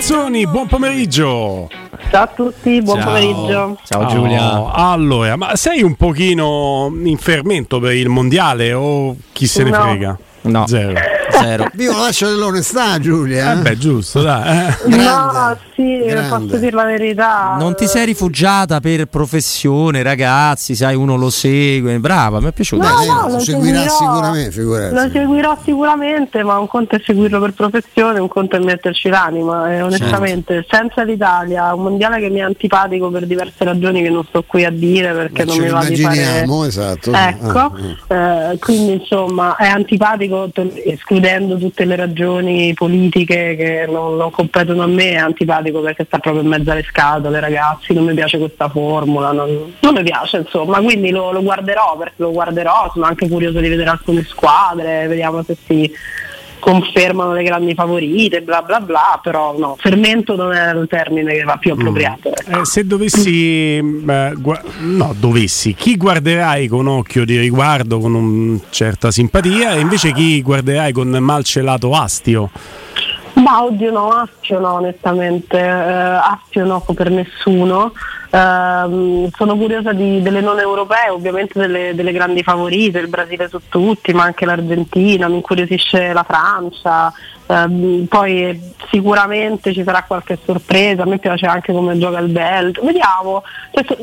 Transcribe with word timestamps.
Pinzoni, 0.00 0.46
buon 0.46 0.66
pomeriggio. 0.66 1.68
Ciao 2.10 2.22
a 2.22 2.26
tutti, 2.28 2.80
buon 2.80 3.00
Ciao. 3.00 3.06
pomeriggio. 3.06 3.78
Ciao 3.84 4.06
Giulia. 4.06 4.58
Oh, 4.58 4.70
allora, 4.72 5.36
ma 5.36 5.54
sei 5.56 5.82
un 5.82 5.94
pochino 5.94 6.90
in 7.04 7.18
fermento 7.18 7.78
per 7.80 7.92
il 7.92 8.08
mondiale 8.08 8.72
o 8.72 9.14
chi 9.30 9.46
se 9.46 9.62
ne 9.62 9.68
No. 9.68 9.82
frega? 9.82 10.18
No. 10.42 10.66
Zero. 10.66 10.94
Zero. 11.30 11.66
Viva 11.74 11.92
la 11.96 12.02
lascia 12.04 12.26
dell'onestà, 12.28 12.98
Giulia. 12.98 13.52
Eh 13.52 13.56
beh, 13.56 13.78
giusto, 13.78 14.22
dai. 14.22 14.68
eh. 14.68 14.96
No, 14.96 15.56
sì, 15.74 15.98
grande. 16.06 16.46
posso 16.46 16.56
dire 16.58 16.72
la 16.72 16.84
verità. 16.84 17.56
Non 17.58 17.74
ti 17.74 17.86
sei 17.86 18.06
rifugiata 18.06 18.80
per 18.80 19.06
professione, 19.06 20.02
ragazzi, 20.02 20.74
sai, 20.74 20.94
uno 20.94 21.16
lo 21.16 21.30
segue. 21.30 21.98
Brava, 21.98 22.40
mi 22.40 22.48
è 22.48 22.52
piaciuto. 22.52 22.86
No, 22.86 23.00
Eh, 23.02 23.06
no, 23.06 23.26
lo 23.26 23.32
lo 23.34 23.38
seguirà 23.40 23.78
seguirò. 23.80 23.96
sicuramente, 23.96 24.50
figurati. 24.50 24.94
Lo 24.94 25.08
seguirò 25.10 25.58
sicuramente, 25.64 26.42
ma 26.42 26.58
un 26.58 26.66
conto 26.68 26.96
è 26.96 27.02
seguirlo 27.04 27.40
per 27.40 27.52
professione, 27.52 28.18
un 28.20 28.28
conto 28.28 28.56
è 28.56 28.58
metterci 28.60 29.08
l'anima. 29.08 29.72
E 29.72 29.82
onestamente, 29.82 30.64
senza 30.68 31.02
l'Italia, 31.02 31.72
un 31.74 31.82
mondiale 31.82 32.20
che 32.20 32.28
mi 32.30 32.38
è 32.38 32.42
antipatico 32.42 33.10
per 33.10 33.26
diverse 33.26 33.64
ragioni 33.64 34.02
che 34.02 34.10
non 34.10 34.24
sto 34.28 34.44
qui 34.46 34.64
a 34.64 34.70
dire 34.70 35.12
perché 35.12 35.44
Ma 35.44 35.52
non 35.54 35.62
mi 35.62 35.68
va 35.70 35.84
di 35.84 35.96
fare. 35.96 36.14
immaginiamo, 36.16 36.64
esatto. 36.64 37.12
Ecco, 37.12 37.58
Ah, 37.58 37.72
ah. 38.08 38.52
eh, 38.52 38.58
quindi 38.58 38.92
insomma 38.94 39.56
è 39.56 39.66
antipatico, 39.68 40.50
to- 40.52 40.72
escludendo 41.20 41.58
tutte 41.58 41.84
le 41.84 41.96
ragioni 41.96 42.72
politiche 42.74 43.54
che 43.54 43.86
non, 43.86 44.16
non 44.16 44.30
competono 44.30 44.82
a 44.82 44.86
me, 44.86 45.10
è 45.10 45.16
antipatico 45.16 45.80
perché 45.80 46.04
sta 46.04 46.18
proprio 46.18 46.42
in 46.42 46.48
mezzo 46.48 46.70
alle 46.70 46.82
scatole 46.82 47.38
ragazzi, 47.38 47.92
non 47.92 48.04
mi 48.04 48.14
piace 48.14 48.38
questa 48.38 48.68
formula, 48.68 49.30
non, 49.32 49.74
non 49.78 49.94
mi 49.94 50.02
piace 50.02 50.38
insomma, 50.38 50.80
quindi 50.80 51.10
lo, 51.10 51.30
lo 51.30 51.42
guarderò 51.42 51.98
lo 52.16 52.32
guarderò, 52.32 52.90
sono 52.92 53.04
anche 53.04 53.28
curioso 53.28 53.60
di 53.60 53.68
vedere 53.68 53.90
alcune 53.90 54.24
squadre, 54.24 55.06
vediamo 55.06 55.42
se 55.42 55.56
si 55.66 55.92
confermano 56.60 57.32
le 57.32 57.42
grandi 57.42 57.74
favorite, 57.74 58.42
bla 58.42 58.62
bla 58.62 58.80
bla, 58.80 59.18
però 59.20 59.56
no, 59.58 59.76
fermento 59.78 60.36
non 60.36 60.52
è 60.52 60.72
il 60.72 60.86
termine 60.88 61.34
che 61.34 61.42
va 61.42 61.56
più 61.56 61.72
appropriato. 61.72 62.28
ecco. 62.28 62.60
Eh, 62.60 62.64
se 62.64 62.86
dovessi, 62.86 63.78
eh, 63.78 64.32
gua- 64.36 64.62
no, 64.80 65.14
dovessi, 65.18 65.74
chi 65.74 65.96
guarderai 65.96 66.68
con 66.68 66.86
occhio 66.86 67.24
di 67.24 67.38
riguardo, 67.38 67.98
con 67.98 68.14
una 68.14 68.58
certa 68.70 69.10
simpatia, 69.10 69.72
e 69.72 69.80
invece 69.80 70.12
chi 70.12 70.40
guarderai 70.42 70.92
con 70.92 71.08
malcelato 71.08 71.92
astio? 71.92 72.50
Ma 73.34 73.62
oddio 73.64 73.90
no, 73.90 74.10
Astio 74.10 74.58
no 74.58 74.74
onestamente, 74.74 75.58
eh, 75.58 75.62
Astio 75.62 76.64
no 76.64 76.84
per 76.94 77.10
nessuno. 77.10 77.92
Ehm, 78.32 79.28
sono 79.34 79.56
curiosa 79.56 79.92
di- 79.92 80.22
delle 80.22 80.40
non 80.40 80.58
europee, 80.60 81.10
ovviamente 81.10 81.58
delle, 81.58 81.94
delle 81.94 82.12
grandi 82.12 82.42
favorite, 82.42 83.00
il 83.00 83.08
Brasile 83.08 83.48
su 83.48 83.58
tutti, 83.68 84.12
ma 84.12 84.22
anche 84.22 84.44
l'Argentina, 84.44 85.26
mi 85.28 85.36
incuriosisce 85.36 86.12
la 86.12 86.22
Francia, 86.22 87.12
ehm, 87.46 88.06
poi 88.06 88.72
sicuramente 88.90 89.72
ci 89.72 89.82
sarà 89.82 90.04
qualche 90.04 90.38
sorpresa, 90.44 91.02
a 91.02 91.06
me 91.06 91.18
piace 91.18 91.46
anche 91.46 91.72
come 91.72 91.98
gioca 91.98 92.18
il 92.18 92.30
Belgio, 92.30 92.82
vediamo, 92.84 93.42
Cioè, 93.72 93.96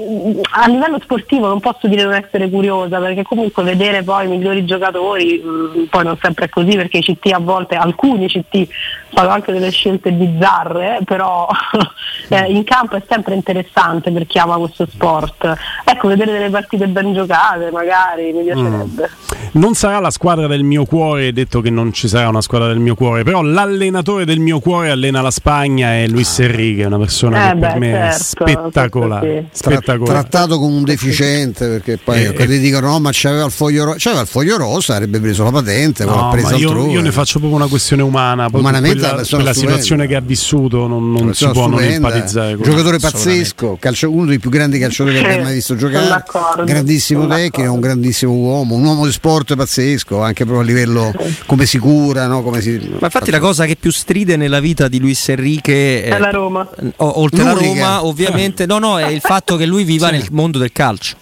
a 0.52 0.68
livello 0.68 1.00
sportivo 1.02 1.48
non 1.48 1.60
posso 1.60 1.88
dire 1.88 2.04
non 2.04 2.14
essere 2.14 2.50
curiosa 2.50 3.00
perché 3.00 3.24
comunque 3.24 3.64
vedere 3.64 4.04
poi 4.04 4.26
i 4.26 4.30
migliori 4.30 4.66
giocatori, 4.66 5.40
mh, 5.40 5.86
poi 5.90 6.04
non 6.04 6.18
sempre 6.22 6.46
è 6.46 6.50
così 6.50 6.76
perché 6.76 6.98
i 6.98 7.02
CT 7.02 7.32
a 7.32 7.40
volte, 7.40 7.76
alcuni 7.76 8.28
CT 8.28 8.68
fanno 9.10 9.30
anche 9.30 9.52
delle 9.52 9.72
scelte 9.72 10.12
bizzarre, 10.12 11.00
però 11.06 11.48
eh, 12.30 12.52
in 12.52 12.64
campo 12.64 12.96
è 12.98 13.02
sempre 13.08 13.36
interessante 13.36 14.12
per 14.18 14.26
chi 14.26 14.40
ama 14.40 14.58
questo 14.58 14.88
sport. 14.92 15.54
Ecco, 15.86 16.08
vedere 16.08 16.32
delle 16.32 16.50
partite 16.50 16.88
ben 16.88 17.14
giocate 17.14 17.70
magari 17.72 18.32
mi 18.34 18.44
piacerebbe. 18.44 19.10
Non 19.52 19.76
sarà 19.76 20.00
la 20.00 20.10
squadra 20.10 20.48
del 20.48 20.64
mio 20.64 20.86
cuore, 20.86 21.32
detto 21.34 21.62
che 21.62 21.70
non 21.70 21.94
ci 21.94 22.08
sarà 22.08 22.28
una 22.30 22.42
squadra 22.42 22.68
del 22.68 22.80
mio 22.80 22.96
cuore, 22.96 23.24
però 23.24 23.42
l'allenatore 23.42 24.26
del 24.26 24.40
mio 24.40 24.60
cuore 24.60 24.90
allena 24.90 25.22
la 25.22 25.32
Spagna 25.32 25.94
è 25.94 26.08
Luis 26.08 26.40
Enrique, 26.40 26.86
una 26.86 26.98
persona 26.98 27.50
Eh 27.50 27.54
che 27.54 27.60
per 27.60 27.72
beh, 27.74 27.80
me 27.80 27.92
è 27.92 28.12
certo, 28.12 28.24
spettacolare. 28.24 29.46
questo 29.48 29.70
Tra- 29.70 29.76
spettacolare. 29.78 30.20
trattato 30.20 30.60
come 30.60 30.76
un 30.76 30.84
deficiente 30.84 31.68
perché 31.68 31.98
poi 32.04 32.26
Eh, 32.26 32.34
quelli 32.34 32.58
dicono 32.60 32.88
no 32.88 33.00
ma 33.00 33.10
c'aveva 33.14 33.46
il 33.46 33.52
foglio 33.52 33.86
rosa 33.86 33.98
c'aveva 34.00 34.22
il 34.22 34.28
foglio 34.28 34.58
rosa 34.58 34.94
avrebbe 34.96 35.20
preso 35.20 35.44
la 35.44 35.52
patente 35.52 36.06
No, 36.06 36.30
presa 36.32 36.52
ma 36.52 36.56
io, 36.58 36.70
altrove 36.70 36.92
io 36.92 37.02
ne 37.02 37.12
faccio 37.12 37.40
proprio 37.40 37.60
una 37.60 37.68
questione 37.68 38.02
umana, 38.04 38.48
Umanamente 38.52 38.98
è 38.98 39.00
quella, 39.02 39.16
persona 39.16 39.44
quella 39.44 39.58
situazione 39.58 40.08
che 40.08 40.16
ha 40.16 40.22
vissuto 40.22 40.88
non, 40.88 41.12
non 41.12 41.34
si 41.34 41.46
può 41.50 41.68
non 41.68 41.80
stupenda, 41.80 42.08
empatizzare 42.08 42.56
con 42.56 42.64
giocatore 42.64 43.00
pazzesco 43.00 43.78
calcio- 44.08 44.12
uno 44.12 44.26
dei 44.26 44.40
più 44.40 44.50
grandi 44.50 44.80
calciatori 44.80 45.16
che 45.18 45.22
Sì, 45.22 45.26
abbia 45.32 45.44
mai 45.44 45.54
visto 45.56 45.76
giocare 45.76 46.08
d'accordo, 46.08 46.64
grandissimo 46.64 47.28
tecnico 47.28 47.72
un 47.74 47.80
grandissimo 47.80 48.32
uomo 48.34 48.76
un 48.76 48.84
uomo 48.86 49.06
di 49.06 49.12
sport 49.12 49.56
pazzesco 49.56 50.22
anche 50.22 50.46
proprio 50.46 50.64
a 50.64 50.68
livello 50.68 51.14
come 51.46 51.66
si 51.66 51.78
cura 51.78 52.28
no? 52.28 52.42
come 52.44 52.62
si... 52.62 52.78
Ma 53.00 53.06
infatti 53.06 53.32
la 53.32 53.40
cosa 53.40 53.66
che 53.66 53.76
più 53.80 53.92
stride 53.92 54.36
nella 54.38 54.60
vita 54.60 54.88
di 54.88 55.00
Luis 55.00 55.28
Enrique 55.30 56.04
È 56.04 56.18
la 56.18 56.30
Roma. 56.30 56.68
o- 56.98 57.20
oltre 57.20 57.42
alla. 57.42 57.54
Roma, 57.54 58.06
ovviamente, 58.06 58.66
no, 58.66 58.78
no, 58.80 59.00
è 59.00 59.08
il 59.08 59.22
fatto 59.22 59.56
che 59.56 59.66
lui 59.66 59.84
viva 59.84 60.10
nel 60.10 60.26
mondo 60.32 60.58
del 60.58 60.72
calcio. 60.72 61.16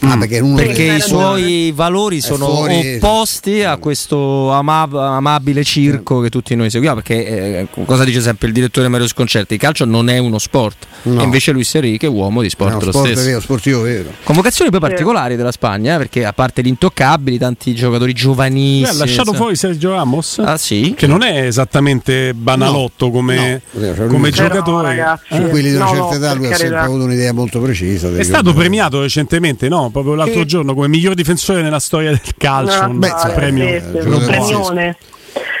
Ah, 0.00 0.16
perché, 0.18 0.42
Perché 0.42 0.82
i 0.96 1.00
suoi 1.00 1.72
valori 1.74 2.20
sono 2.20 2.46
fuori- 2.48 2.96
opposti 2.96 3.62
a 3.62 3.76
questo 3.76 4.50
ama- 4.52 4.88
amabile 4.90 5.64
circo 5.64 6.20
che 6.20 6.28
tutti 6.30 6.54
noi 6.54 6.70
seguiamo. 6.70 6.96
Perché 7.02 7.26
eh, 7.60 7.66
cosa 7.84 8.04
dice 8.04 8.20
sempre 8.20 8.48
il 8.48 8.52
direttore 8.54 8.88
Mario 8.88 9.06
Sconcerti? 9.08 9.54
Il 9.54 9.60
calcio 9.60 9.84
non 9.84 10.08
è 10.08 10.18
uno 10.18 10.38
sport, 10.38 10.86
No. 11.02 11.20
e 11.20 11.24
invece 11.24 11.52
Luis 11.52 11.74
Enrique 11.74 12.08
è 12.08 12.10
uomo 12.10 12.40
di 12.40 12.48
è 12.48 12.50
sport 12.50 12.74
uno 12.74 12.84
lo 12.84 12.90
sport 12.90 13.06
stesso. 13.12 13.24
vero, 13.26 13.40
sportivo 13.40 13.80
vero 13.82 14.10
Convocazioni 14.24 14.70
poi 14.70 14.80
particolari 14.80 15.36
della 15.36 15.52
Spagna, 15.52 15.94
eh, 15.94 15.98
perché 15.98 16.24
a 16.24 16.32
parte 16.32 16.62
gli 16.62 16.66
intoccabili, 16.68 17.38
tanti 17.38 17.74
giocatori 17.74 18.12
giovanissimi. 18.12 18.84
ha 18.84 18.92
lasciato 18.92 19.20
insomma. 19.30 19.36
fuori 19.38 19.56
Sergio 19.56 19.90
Ramos? 19.92 20.38
Ah 20.44 20.56
sì? 20.58 20.94
Che 20.96 21.06
non 21.06 21.22
è 21.22 21.46
esattamente 21.46 22.34
banalotto 22.34 23.10
come, 23.10 23.62
No, 23.72 23.80
cioè, 23.80 23.96
lui- 23.96 24.08
come 24.08 24.30
Però, 24.30 24.48
giocatore. 24.48 24.88
ragazzi, 24.88 25.24
Eh? 25.34 25.48
quelli 25.48 25.70
di 25.70 25.76
una 25.76 25.84
No, 25.84 25.90
certa 25.90 26.04
no, 26.06 26.14
età 26.14 26.32
lui 26.34 26.52
ha 26.52 26.56
sempre 26.56 26.78
avuto 26.78 27.04
un'idea 27.04 27.32
molto 27.32 27.60
precisa 27.60 28.08
È 28.14 28.22
stato 28.22 28.52
premiato 28.52 29.00
recentemente, 29.00 29.68
no? 29.68 29.85
Proprio 29.90 30.14
l'altro 30.14 30.40
Sì. 30.40 30.46
giorno 30.46 30.74
come 30.74 30.88
miglior 30.88 31.14
difensore 31.14 31.62
nella 31.62 31.80
storia 31.80 32.10
del 32.10 32.20
calcio. 32.36 32.82
No, 32.86 32.90
un 32.90 32.98
beh, 32.98 33.12
premio. 33.34 33.82
premione. 34.26 34.96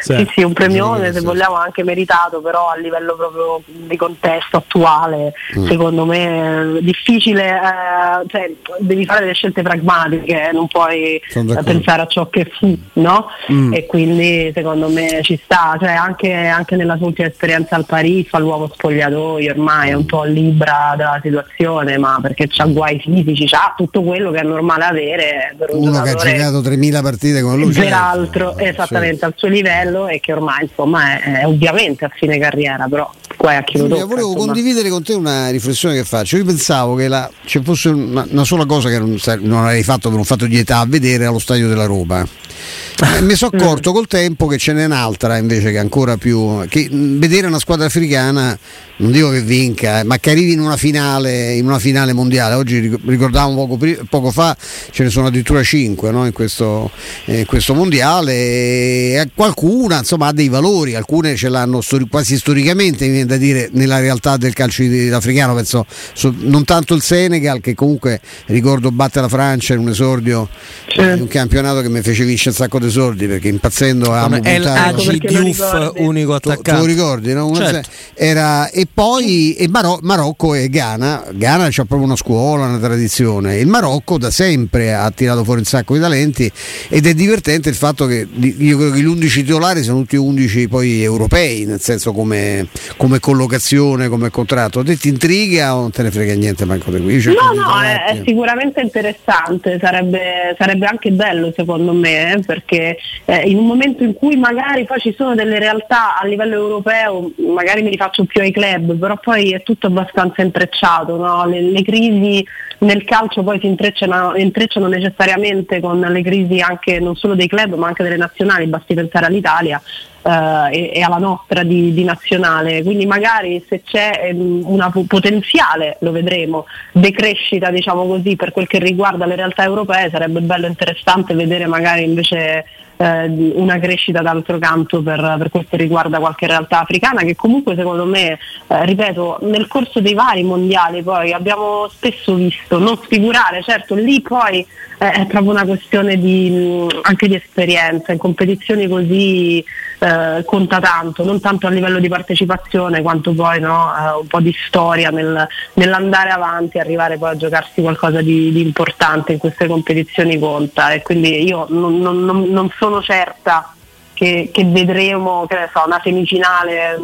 Sì. 0.06 0.14
Sì, 0.14 0.30
sì, 0.34 0.42
un 0.44 0.52
premione 0.52 1.12
se 1.12 1.20
vogliamo 1.20 1.56
anche 1.56 1.82
meritato, 1.82 2.40
però 2.40 2.68
a 2.68 2.76
livello 2.76 3.16
proprio 3.16 3.60
di 3.66 3.96
contesto 3.96 4.58
attuale, 4.58 5.32
Mm. 5.58 5.66
secondo 5.66 6.04
me 6.04 6.78
è 6.78 6.82
difficile, 6.82 7.48
eh, 7.48 8.28
cioè 8.28 8.52
devi 8.78 9.04
fare 9.04 9.20
delle 9.20 9.34
scelte 9.34 9.62
pragmatiche, 9.62 10.50
non 10.52 10.68
puoi 10.68 11.16
eh, 11.16 11.62
pensare 11.64 12.02
a 12.02 12.06
ciò 12.06 12.28
che 12.28 12.48
fu, 12.56 12.78
no? 12.94 13.26
Mm. 13.50 13.72
E 13.74 13.86
quindi 13.86 14.52
secondo 14.54 14.88
me 14.88 15.20
ci 15.22 15.40
sta, 15.42 15.76
cioè 15.80 15.90
anche, 15.90 16.32
anche 16.32 16.76
nella 16.76 16.96
sua 16.96 17.06
ultima 17.06 17.26
esperienza 17.28 17.74
al 17.74 17.84
Parigi 17.84 18.28
fa 18.28 18.38
l'uomo 18.38 18.70
spogliatoio, 18.72 19.50
ormai 19.50 19.90
è 19.90 19.94
un 19.94 20.06
po' 20.06 20.22
libra 20.22 20.94
della 20.96 21.18
situazione, 21.20 21.98
ma 21.98 22.18
perché 22.22 22.46
c'ha 22.48 22.66
guai 22.66 23.00
fisici, 23.00 23.46
c'ha 23.46 23.74
tutto 23.76 24.02
quello 24.02 24.30
che 24.30 24.38
è 24.38 24.44
normale 24.44 24.84
avere 24.84 25.54
per 25.58 25.70
un 25.72 25.88
uno 25.88 26.02
che 26.02 26.10
ha 26.10 26.14
giocato 26.14 26.60
3000 26.60 27.02
partite 27.02 27.42
con 27.42 27.58
lui 27.58 27.72
peraltro 27.72 28.54
certo. 28.56 28.64
esattamente 28.64 29.24
al 29.24 29.32
suo 29.36 29.48
livello 29.48 29.95
e 30.08 30.20
che 30.20 30.32
ormai 30.32 30.64
insomma 30.64 31.18
è, 31.18 31.40
è 31.40 31.46
ovviamente 31.46 32.04
a 32.04 32.10
fine 32.14 32.38
carriera 32.38 32.86
però 32.88 33.10
guai 33.36 33.56
a 33.56 33.62
chi 33.62 33.78
lo 33.78 33.86
tocca 33.88 34.04
volevo 34.04 34.28
insomma. 34.28 34.44
condividere 34.46 34.88
con 34.90 35.02
te 35.02 35.14
una 35.14 35.48
riflessione 35.50 35.94
che 35.94 36.04
faccio. 36.04 36.36
Io 36.36 36.44
pensavo 36.44 36.94
che 36.94 37.08
la- 37.08 37.30
ci 37.44 37.60
fosse 37.62 37.88
una, 37.88 38.26
una 38.30 38.44
sola 38.44 38.66
cosa 38.66 38.88
che 38.88 38.98
non, 38.98 39.16
non 39.40 39.64
avrei 39.64 39.82
fatto 39.82 40.08
per 40.08 40.18
un 40.18 40.24
fatto 40.24 40.46
di 40.46 40.58
età 40.58 40.78
a 40.80 40.86
vedere 40.86 41.24
allo 41.26 41.38
stadio 41.38 41.68
della 41.68 41.84
Roma. 41.86 42.22
Eh, 42.22 43.20
mi 43.22 43.34
sono 43.34 43.50
accorto 43.56 43.92
col 43.92 44.06
tempo 44.06 44.46
che 44.46 44.56
ce 44.58 44.72
n'è 44.72 44.84
un'altra 44.86 45.36
invece 45.36 45.70
che 45.70 45.78
ancora 45.78 46.16
più. 46.16 46.66
che 46.68 46.88
vedere 46.90 47.46
una 47.46 47.58
squadra 47.58 47.86
africana, 47.86 48.58
non 48.98 49.12
dico 49.12 49.30
che 49.30 49.42
vinca, 49.42 50.00
eh, 50.00 50.04
ma 50.04 50.18
che 50.18 50.30
arrivi 50.30 50.52
in 50.52 50.60
una 50.60 50.76
finale, 50.76 51.52
in 51.54 51.66
una 51.66 51.78
finale 51.78 52.12
mondiale. 52.12 52.54
Oggi 52.54 52.78
ric- 52.78 53.00
ricordavo 53.06 53.66
poco, 53.66 53.78
poco 54.08 54.30
fa, 54.30 54.56
ce 54.90 55.02
ne 55.04 55.10
sono 55.10 55.26
addirittura 55.26 55.62
5 55.62 56.08
in, 56.08 56.32
questo, 56.32 56.90
eh, 57.26 57.40
in 57.40 57.46
questo 57.46 57.74
mondiale. 57.74 58.32
E 58.32 59.28
qualcuna 59.34 59.98
insomma 59.98 60.28
ha 60.28 60.32
dei 60.32 60.48
valori, 60.48 60.94
alcune 60.94 61.36
ce 61.36 61.48
l'hanno 61.48 61.80
stori- 61.80 62.08
quasi 62.08 62.38
storicamente, 62.38 63.04
mi 63.06 63.12
viene 63.12 63.26
da 63.26 63.36
dire, 63.36 63.68
nella 63.72 63.98
realtà 63.98 64.36
del 64.36 64.52
calcio 64.54 64.82
africano. 65.12 65.54
Penso 65.54 65.84
so- 66.14 66.34
non 66.38 66.64
tanto 66.64 66.94
il 66.94 67.02
Senegal, 67.02 67.60
che 67.60 67.74
comunque 67.74 68.20
ricordo 68.46 68.90
batte 68.90 69.20
la 69.20 69.28
Francia 69.28 69.74
in 69.74 69.80
un 69.80 69.88
esordio 69.90 70.48
Sì. 70.88 71.00
in 71.00 71.18
un 71.20 71.28
campionato 71.28 71.80
che 71.82 71.88
mi 71.88 72.00
fece 72.00 72.24
vincere 72.24 72.50
un 72.50 72.56
sacco 72.56 72.78
di 72.78 72.90
soldi 72.90 73.26
perché 73.26 73.48
impazzendo 73.48 74.12
a 74.12 74.28
El 74.42 74.62
lo 74.62 75.12
Diouf, 75.18 75.92
unico 75.96 76.38
Tu, 76.40 76.40
tu 76.40 76.48
lo 76.48 76.54
attaccante. 76.54 76.86
ricordi, 76.86 77.32
no? 77.34 77.54
Certo. 77.54 77.88
era- 78.14 78.68
e 78.70 78.85
e 78.86 78.88
poi 78.92 79.54
e 79.54 79.68
Maro- 79.68 79.98
Marocco 80.02 80.54
e 80.54 80.68
Ghana. 80.68 81.24
Ghana 81.32 81.68
c'ha 81.70 81.84
proprio 81.84 82.04
una 82.04 82.16
scuola, 82.16 82.66
una 82.66 82.78
tradizione. 82.78 83.58
Il 83.58 83.66
Marocco 83.66 84.16
da 84.16 84.30
sempre 84.30 84.94
ha 84.94 85.10
tirato 85.10 85.42
fuori 85.42 85.60
un 85.60 85.66
sacco 85.66 85.94
di 85.94 86.00
talenti 86.00 86.50
ed 86.88 87.06
è 87.06 87.14
divertente 87.14 87.68
il 87.68 87.74
fatto 87.74 88.06
che 88.06 88.26
io 88.38 88.76
credo 88.76 88.92
che 88.92 89.00
gli 89.00 89.04
11 89.04 89.42
titolari 89.42 89.82
sono 89.82 90.00
tutti 90.00 90.16
11 90.16 90.68
poi 90.68 91.02
europei, 91.02 91.64
nel 91.64 91.80
senso 91.80 92.12
come, 92.12 92.68
come 92.96 93.18
collocazione, 93.18 94.08
come 94.08 94.30
contratto. 94.30 94.84
Te 94.84 94.96
ti 94.96 95.08
intriga 95.08 95.74
o 95.74 95.80
non 95.80 95.90
te 95.90 96.02
ne 96.02 96.10
frega 96.10 96.34
niente 96.34 96.64
manco 96.64 96.90
di 96.90 97.02
qui? 97.02 97.34
No, 97.34 97.52
no, 97.52 97.80
è, 97.80 98.04
è, 98.04 98.22
sicuramente 98.24 98.80
interessante, 98.80 99.78
sarebbe, 99.80 100.54
sarebbe, 100.58 100.86
anche 100.86 101.10
bello 101.10 101.52
secondo 101.56 101.92
me, 101.92 102.34
eh, 102.34 102.40
perché 102.40 102.98
eh, 103.24 103.48
in 103.48 103.58
un 103.58 103.66
momento 103.66 104.04
in 104.04 104.14
cui 104.14 104.36
magari 104.36 104.84
poi 104.84 105.00
ci 105.00 105.14
sono 105.16 105.34
delle 105.34 105.58
realtà 105.58 106.18
a 106.18 106.26
livello 106.26 106.54
europeo, 106.54 107.32
magari 107.48 107.82
mi 107.82 107.90
rifaccio 107.90 108.24
più 108.24 108.40
ai 108.40 108.52
club, 108.52 108.75
però 108.80 109.16
poi 109.18 109.52
è 109.52 109.62
tutto 109.62 109.86
abbastanza 109.88 110.42
intrecciato, 110.42 111.16
no? 111.16 111.46
le, 111.46 111.60
le, 111.60 111.82
crisi 111.82 112.44
nel 112.78 113.04
calcio 113.04 113.42
poi 113.42 113.58
si 113.60 113.66
intrecciano, 113.66 114.36
intrecciano, 114.36 114.86
necessariamente 114.86 115.80
con 115.80 116.00
le 116.00 116.22
crisi 116.22 116.60
anche 116.60 117.00
non 117.00 117.16
solo 117.16 117.34
dei 117.34 117.48
club 117.48 117.74
ma 117.74 117.88
anche 117.88 118.02
delle 118.02 118.16
nazionali, 118.16 118.66
basti 118.66 118.94
pensare 118.94 119.26
all'Italia. 119.26 119.80
Uh, 120.26 120.66
e, 120.72 120.90
e, 120.92 121.02
alla 121.02 121.18
nostra 121.18 121.62
di, 121.62 121.94
di, 121.94 122.02
nazionale, 122.02 122.82
quindi 122.82 123.06
magari 123.06 123.64
se 123.68 123.82
c'è 123.84 124.30
um, 124.32 124.60
una 124.64 124.92
potenziale, 125.06 125.98
lo 126.00 126.10
vedremo, 126.10 126.66
decrescita 126.90 127.70
diciamo 127.70 128.04
così 128.08 128.34
per 128.34 128.50
quel 128.50 128.66
che 128.66 128.80
riguarda 128.80 129.24
le 129.24 129.36
realtà 129.36 129.62
europee, 129.62 130.10
sarebbe 130.10 130.40
bello 130.40 130.66
interessante 130.66 131.32
vedere 131.34 131.66
magari 131.66 132.02
invece 132.02 132.64
eh, 132.96 133.52
una 133.54 133.78
crescita 133.78 134.22
d'altro 134.22 134.58
canto 134.58 135.02
per, 135.02 135.36
per, 135.38 135.50
questo 135.50 135.76
riguarda 135.76 136.18
qualche 136.18 136.46
realtà 136.46 136.80
africana 136.80 137.22
che 137.22 137.34
comunque 137.36 137.74
secondo 137.74 138.04
me, 138.04 138.38
eh, 138.66 138.84
ripeto, 138.84 139.38
nel 139.42 139.66
corso 139.66 140.00
dei 140.00 140.14
vari 140.14 140.42
mondiali 140.42 141.02
poi 141.02 141.32
abbiamo 141.32 141.88
spesso 141.88 142.34
visto 142.34 142.78
non 142.78 142.96
sfigurare, 142.96 143.62
certo 143.62 143.94
lì 143.94 144.20
poi 144.20 144.66
eh, 144.98 145.10
è 145.10 145.26
proprio 145.26 145.52
una 145.52 145.64
questione 145.64 146.18
di, 146.18 146.86
anche 147.02 147.28
di 147.28 147.34
esperienza, 147.34 148.12
in 148.12 148.18
competizioni 148.18 148.88
così 148.88 149.64
eh, 149.98 150.42
conta 150.44 150.80
tanto, 150.80 151.24
non 151.24 151.40
tanto 151.40 151.66
a 151.66 151.70
livello 151.70 151.98
di 151.98 152.08
partecipazione 152.08 153.02
quanto 153.02 153.32
poi 153.32 153.60
no, 153.60 153.92
eh, 153.94 154.20
un 154.20 154.26
po' 154.26 154.40
di 154.40 154.54
storia 154.66 155.10
nel, 155.10 155.46
nell'andare 155.74 156.30
avanti, 156.30 156.78
arrivare 156.78 157.18
poi 157.18 157.30
a 157.30 157.36
giocarsi 157.36 157.82
qualcosa 157.82 158.22
di, 158.22 158.52
di, 158.52 158.60
importante 158.60 159.32
in 159.32 159.38
queste 159.38 159.66
competizioni 159.66 160.38
conta 160.38 160.90
e 160.92 161.02
quindi 161.02 161.44
io 161.44 161.66
non, 161.68 161.98
non, 161.98 162.24
non 162.24 162.70
sono 162.78 163.02
certa 163.02 163.74
che, 164.14 164.48
che 164.52 164.64
vedremo 164.64 165.46
che 165.46 165.68
so, 165.72 165.82
una 165.84 166.00
semifinale 166.02 167.00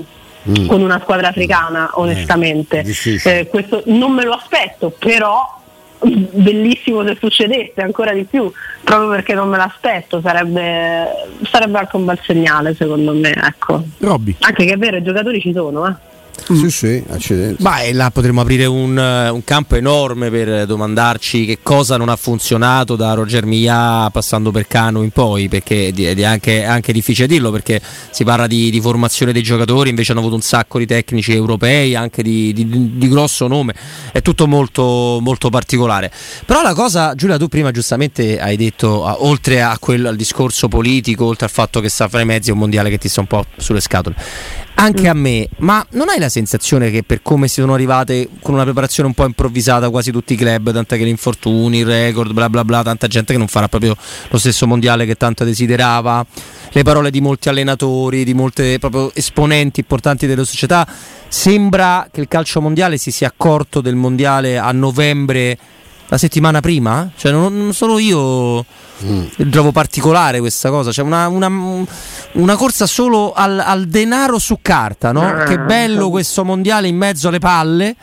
mm. 0.48 0.66
con 0.66 0.80
una 0.80 0.98
squadra 1.00 1.28
africana 1.28 1.88
eh, 1.88 1.90
onestamente. 1.94 2.84
Eh, 3.24 3.48
questo 3.48 3.82
non 3.86 4.12
me 4.12 4.24
lo 4.24 4.32
aspetto, 4.32 4.90
però 4.98 5.60
bellissimo 6.02 7.04
se 7.06 7.16
succedesse 7.18 7.80
ancora 7.80 8.12
di 8.12 8.24
più, 8.24 8.50
proprio 8.82 9.08
perché 9.08 9.34
non 9.34 9.48
me 9.48 9.56
l'aspetto, 9.56 10.20
sarebbe, 10.20 11.06
sarebbe 11.42 11.78
anche 11.78 11.96
un 11.96 12.04
bel 12.04 12.18
segnale 12.22 12.74
secondo 12.74 13.12
me. 13.12 13.32
Ecco. 13.32 13.82
Anche 14.40 14.64
che 14.64 14.72
è 14.72 14.78
vero, 14.78 14.96
i 14.96 15.02
giocatori 15.02 15.40
ci 15.40 15.52
sono. 15.52 15.86
Eh. 15.86 16.10
Mm. 16.50 16.56
Sì, 16.56 16.70
sì, 16.70 17.04
accidenti. 17.08 17.62
Beh, 17.62 17.92
là 17.92 18.10
potremmo 18.10 18.40
aprire 18.40 18.64
un, 18.64 18.96
un, 18.96 19.44
campo 19.44 19.76
enorme 19.76 20.28
per 20.30 20.66
domandarci 20.66 21.44
che 21.44 21.58
cosa 21.62 21.96
non 21.96 22.08
ha 22.08 22.16
funzionato 22.16 22.96
da 22.96 23.14
Roger 23.14 23.44
Mia 23.44 24.10
passando 24.10 24.50
per 24.50 24.66
Cano 24.66 25.02
in 25.02 25.10
poi, 25.10 25.48
perché 25.48 25.92
è 25.94 26.24
anche, 26.24 26.64
anche 26.64 26.92
difficile 26.92 27.28
dirlo, 27.28 27.50
perché 27.50 27.80
si 28.10 28.24
parla 28.24 28.46
di, 28.46 28.70
di, 28.70 28.80
formazione 28.80 29.32
dei 29.32 29.42
giocatori, 29.42 29.90
invece 29.90 30.12
hanno 30.12 30.20
avuto 30.20 30.34
un 30.34 30.40
sacco 30.40 30.78
di 30.78 30.86
tecnici 30.86 31.32
europei, 31.32 31.94
anche 31.94 32.22
di, 32.22 32.52
di, 32.52 32.96
di 32.96 33.08
grosso 33.08 33.46
nome, 33.46 33.74
è 34.10 34.20
tutto 34.20 34.48
molto, 34.48 35.18
molto, 35.20 35.48
particolare. 35.50 36.10
Però 36.44 36.62
la 36.62 36.74
cosa, 36.74 37.14
Giulia, 37.14 37.36
tu 37.36 37.48
prima 37.48 37.70
giustamente 37.70 38.40
hai 38.40 38.56
detto, 38.56 38.88
oltre 39.24 39.62
a 39.62 39.76
quello, 39.78 40.08
al 40.08 40.16
discorso 40.16 40.68
politico, 40.68 41.26
oltre 41.26 41.46
al 41.46 41.52
fatto 41.52 41.80
che 41.80 41.88
sta 41.88 42.08
fra 42.08 42.20
i 42.20 42.24
mezzi 42.24 42.50
è 42.50 42.52
un 42.52 42.58
mondiale 42.58 42.90
che 42.90 42.98
ti 42.98 43.08
sta 43.08 43.20
un 43.20 43.26
po' 43.26 43.44
sulle 43.56 43.80
scatole, 43.80 44.16
anche 44.74 45.08
a 45.08 45.14
me, 45.14 45.48
ma 45.58 45.84
non 45.90 46.08
hai 46.08 46.18
la 46.18 46.28
sensazione 46.28 46.90
che 46.90 47.02
per 47.02 47.22
come 47.22 47.48
si 47.48 47.60
sono 47.60 47.74
arrivate 47.74 48.28
con 48.40 48.54
una 48.54 48.64
preparazione 48.64 49.08
un 49.08 49.14
po' 49.14 49.24
improvvisata 49.24 49.90
quasi 49.90 50.10
tutti 50.10 50.32
i 50.32 50.36
club, 50.36 50.72
tant'è 50.72 50.96
che 50.96 51.04
gli 51.04 51.08
infortuni, 51.08 51.78
il 51.78 51.86
record, 51.86 52.32
bla 52.32 52.48
bla 52.48 52.64
bla, 52.64 52.82
tanta 52.82 53.06
gente 53.06 53.32
che 53.32 53.38
non 53.38 53.48
farà 53.48 53.68
proprio 53.68 53.96
lo 54.28 54.38
stesso 54.38 54.66
mondiale 54.66 55.06
che 55.06 55.14
tanto 55.14 55.44
desiderava, 55.44 56.24
le 56.70 56.82
parole 56.82 57.10
di 57.10 57.20
molti 57.20 57.48
allenatori, 57.48 58.24
di 58.24 58.34
molte 58.34 58.78
proprio 58.78 59.12
esponenti 59.14 59.80
importanti 59.80 60.26
della 60.26 60.44
società, 60.44 60.86
sembra 61.28 62.08
che 62.10 62.20
il 62.20 62.28
calcio 62.28 62.60
mondiale 62.60 62.96
si 62.96 63.10
sia 63.10 63.28
accorto 63.28 63.80
del 63.80 63.94
mondiale 63.94 64.58
a 64.58 64.72
novembre 64.72 65.58
la 66.12 66.18
settimana 66.18 66.60
prima? 66.60 67.10
Cioè 67.16 67.32
non, 67.32 67.56
non 67.56 67.72
solo 67.72 67.98
io 67.98 68.62
mm. 69.02 69.48
trovo 69.50 69.72
particolare 69.72 70.40
questa 70.40 70.68
cosa, 70.68 70.90
c'è 70.90 70.96
cioè 70.96 71.06
una, 71.06 71.26
una, 71.26 71.86
una, 72.32 72.56
corsa 72.56 72.84
solo 72.84 73.32
al, 73.32 73.58
al, 73.58 73.86
denaro 73.86 74.38
su 74.38 74.58
carta, 74.60 75.10
no? 75.10 75.40
Eh, 75.40 75.44
che 75.44 75.58
bello 75.58 76.10
questo 76.10 76.44
mondiale 76.44 76.86
in 76.86 76.98
mezzo 76.98 77.28
alle 77.28 77.38
palle 77.38 77.96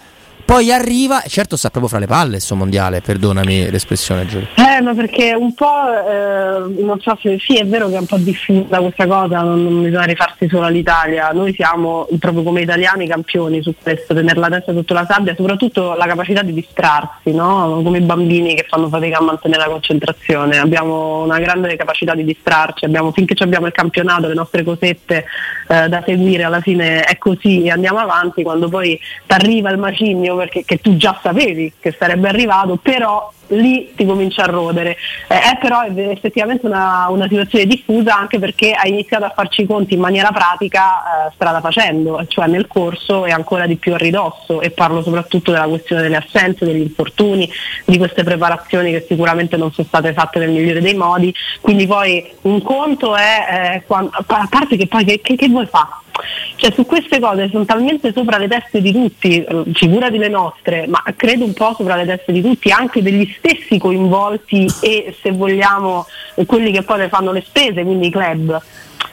poi 0.50 0.72
arriva, 0.72 1.22
certo 1.28 1.56
sta 1.56 1.70
proprio 1.70 1.92
fra 1.92 2.00
le 2.00 2.08
palle 2.08 2.32
questo 2.32 2.56
mondiale, 2.56 3.02
perdonami 3.02 3.70
l'espressione 3.70 4.26
Giulio. 4.26 4.48
Eh, 4.56 4.82
ma 4.82 4.96
perché 4.96 5.36
un 5.36 5.54
po', 5.54 5.68
eh, 5.94 6.82
non 6.82 7.00
so 7.02 7.16
se 7.22 7.38
sì, 7.40 7.58
è 7.58 7.68
vero 7.68 7.88
che 7.88 7.98
è 7.98 8.00
un 8.00 8.08
po' 8.08 8.18
diffusa 8.18 8.80
questa 8.80 9.06
cosa, 9.06 9.42
non, 9.42 9.62
non, 9.62 9.84
bisogna 9.84 10.06
rifarsi 10.06 10.48
solo 10.50 10.66
all'Italia, 10.66 11.30
noi 11.34 11.54
siamo 11.54 12.08
proprio 12.18 12.42
come 12.42 12.62
italiani 12.62 13.08
campioni 13.08 13.62
su 13.62 13.76
questo, 13.80 14.16
tenere 14.16 14.40
la 14.40 14.50
testa 14.50 14.74
sotto 14.74 14.96
la 14.96 15.06
sabbia, 15.08 15.36
soprattutto 15.36 15.94
la 15.94 16.08
capacità 16.08 16.42
di 16.42 16.54
distrarsi, 16.54 17.32
no? 17.32 17.82
come 17.84 18.00
i 18.00 18.02
bambini 18.02 18.56
che 18.56 18.66
fanno 18.68 18.90
fatica 18.90 19.20
a 19.20 19.22
mantenere 19.22 19.62
la 19.62 19.70
concentrazione, 19.70 20.58
abbiamo 20.58 21.22
una 21.26 21.38
grande 21.38 21.76
capacità 21.76 22.16
di 22.16 22.24
distrarci, 22.24 22.86
abbiamo, 22.86 23.12
finché 23.12 23.36
abbiamo 23.44 23.68
il 23.68 23.72
campionato, 23.72 24.28
le 24.28 24.34
nostre 24.34 24.64
cosette 24.64 25.26
eh, 25.68 25.88
da 25.88 26.02
seguire, 26.04 26.42
alla 26.42 26.62
fine 26.62 27.04
è 27.04 27.20
così 27.20 27.66
e 27.66 27.70
andiamo 27.70 28.00
avanti, 28.00 28.42
quando 28.42 28.68
poi 28.68 29.00
ti 29.28 29.34
arriva 29.36 29.70
il 29.70 29.78
macigno 29.78 30.38
perché 30.40 30.64
che 30.66 30.80
tu 30.80 30.98
già 30.98 31.20
sapevi 31.22 31.74
che 31.80 31.96
sarebbe 31.98 32.28
arrivato, 32.28 32.78
però 32.78 33.32
lì 33.50 33.94
ti 33.96 34.06
comincia 34.06 34.44
a 34.44 34.48
rodere. 34.48 34.98
Eh, 35.28 35.40
è 35.40 35.58
però 35.60 35.84
effettivamente 35.84 36.66
una, 36.66 37.08
una, 37.10 37.28
situazione 37.28 37.66
diffusa 37.66 38.18
anche 38.18 38.40
perché 38.40 38.72
hai 38.72 38.90
iniziato 38.90 39.26
a 39.26 39.32
farci 39.36 39.62
i 39.62 39.66
conti 39.66 39.94
in 39.94 40.00
maniera 40.00 40.32
pratica 40.32 41.28
eh, 41.28 41.32
strada 41.34 41.62
facendo, 41.62 42.24
cioè 42.28 42.48
nel 42.48 42.68
corso 42.68 43.26
e 43.26 43.32
ancora 43.32 43.66
di 43.66 43.76
più 43.76 43.94
a 43.94 43.98
ridosso 43.98 44.62
e 44.62 44.72
parlo 44.72 45.02
soprattutto 45.02 45.52
della 45.52 45.68
questione 45.68 46.02
delle 46.02 46.18
assenze, 46.18 46.66
degli 46.66 46.82
infortuni, 46.82 47.50
di 47.86 47.98
queste 47.98 48.24
preparazioni 48.24 48.92
che 48.92 49.06
sicuramente 49.08 49.58
non 49.58 49.72
sono 49.72 49.88
state 49.88 50.14
fatte 50.14 50.40
nel 50.40 50.50
migliore 50.50 50.82
dei 50.82 50.96
modi. 50.96 51.34
Quindi 51.62 51.88
poi 51.88 52.26
un 52.42 52.62
conto 52.62 53.16
è, 53.16 53.76
eh, 53.76 53.84
quando, 53.86 54.12
a 54.14 54.48
parte 54.50 54.78
che 54.78 54.88
poi 54.88 55.04
che, 55.06 55.22
che, 55.22 55.36
che 55.36 55.48
vuoi 55.48 55.66
fare? 55.66 56.08
Cioè 56.56 56.72
su 56.74 56.86
queste 56.86 57.20
cose 57.20 57.50
sono 57.50 57.66
talmente 57.66 58.12
sopra 58.14 58.38
le 58.38 58.48
teste 58.48 58.82
di 58.82 58.92
tutti, 58.92 59.44
eh, 59.44 59.64
figurati 59.74 60.18
le 60.18 60.30
nostre, 60.30 60.88
ma 60.88 61.04
credo 61.16 61.46
un 61.46 61.54
po' 61.54 61.74
sopra 61.76 61.96
le 61.96 62.06
teste 62.06 62.32
di 62.32 62.42
tutti, 62.42 62.72
anche 62.72 63.02
degli 63.02 63.34
stessi 63.38 63.78
coinvolti 63.78 64.68
e 64.82 65.16
se 65.22 65.32
vogliamo 65.32 66.06
quelli 66.46 66.72
che 66.72 66.84
poi 66.84 67.00
ne 67.00 67.10
fanno 67.10 67.32
le 67.32 67.44
spese, 67.46 67.84
quindi 67.84 68.08
i 68.08 68.12
club 68.12 68.62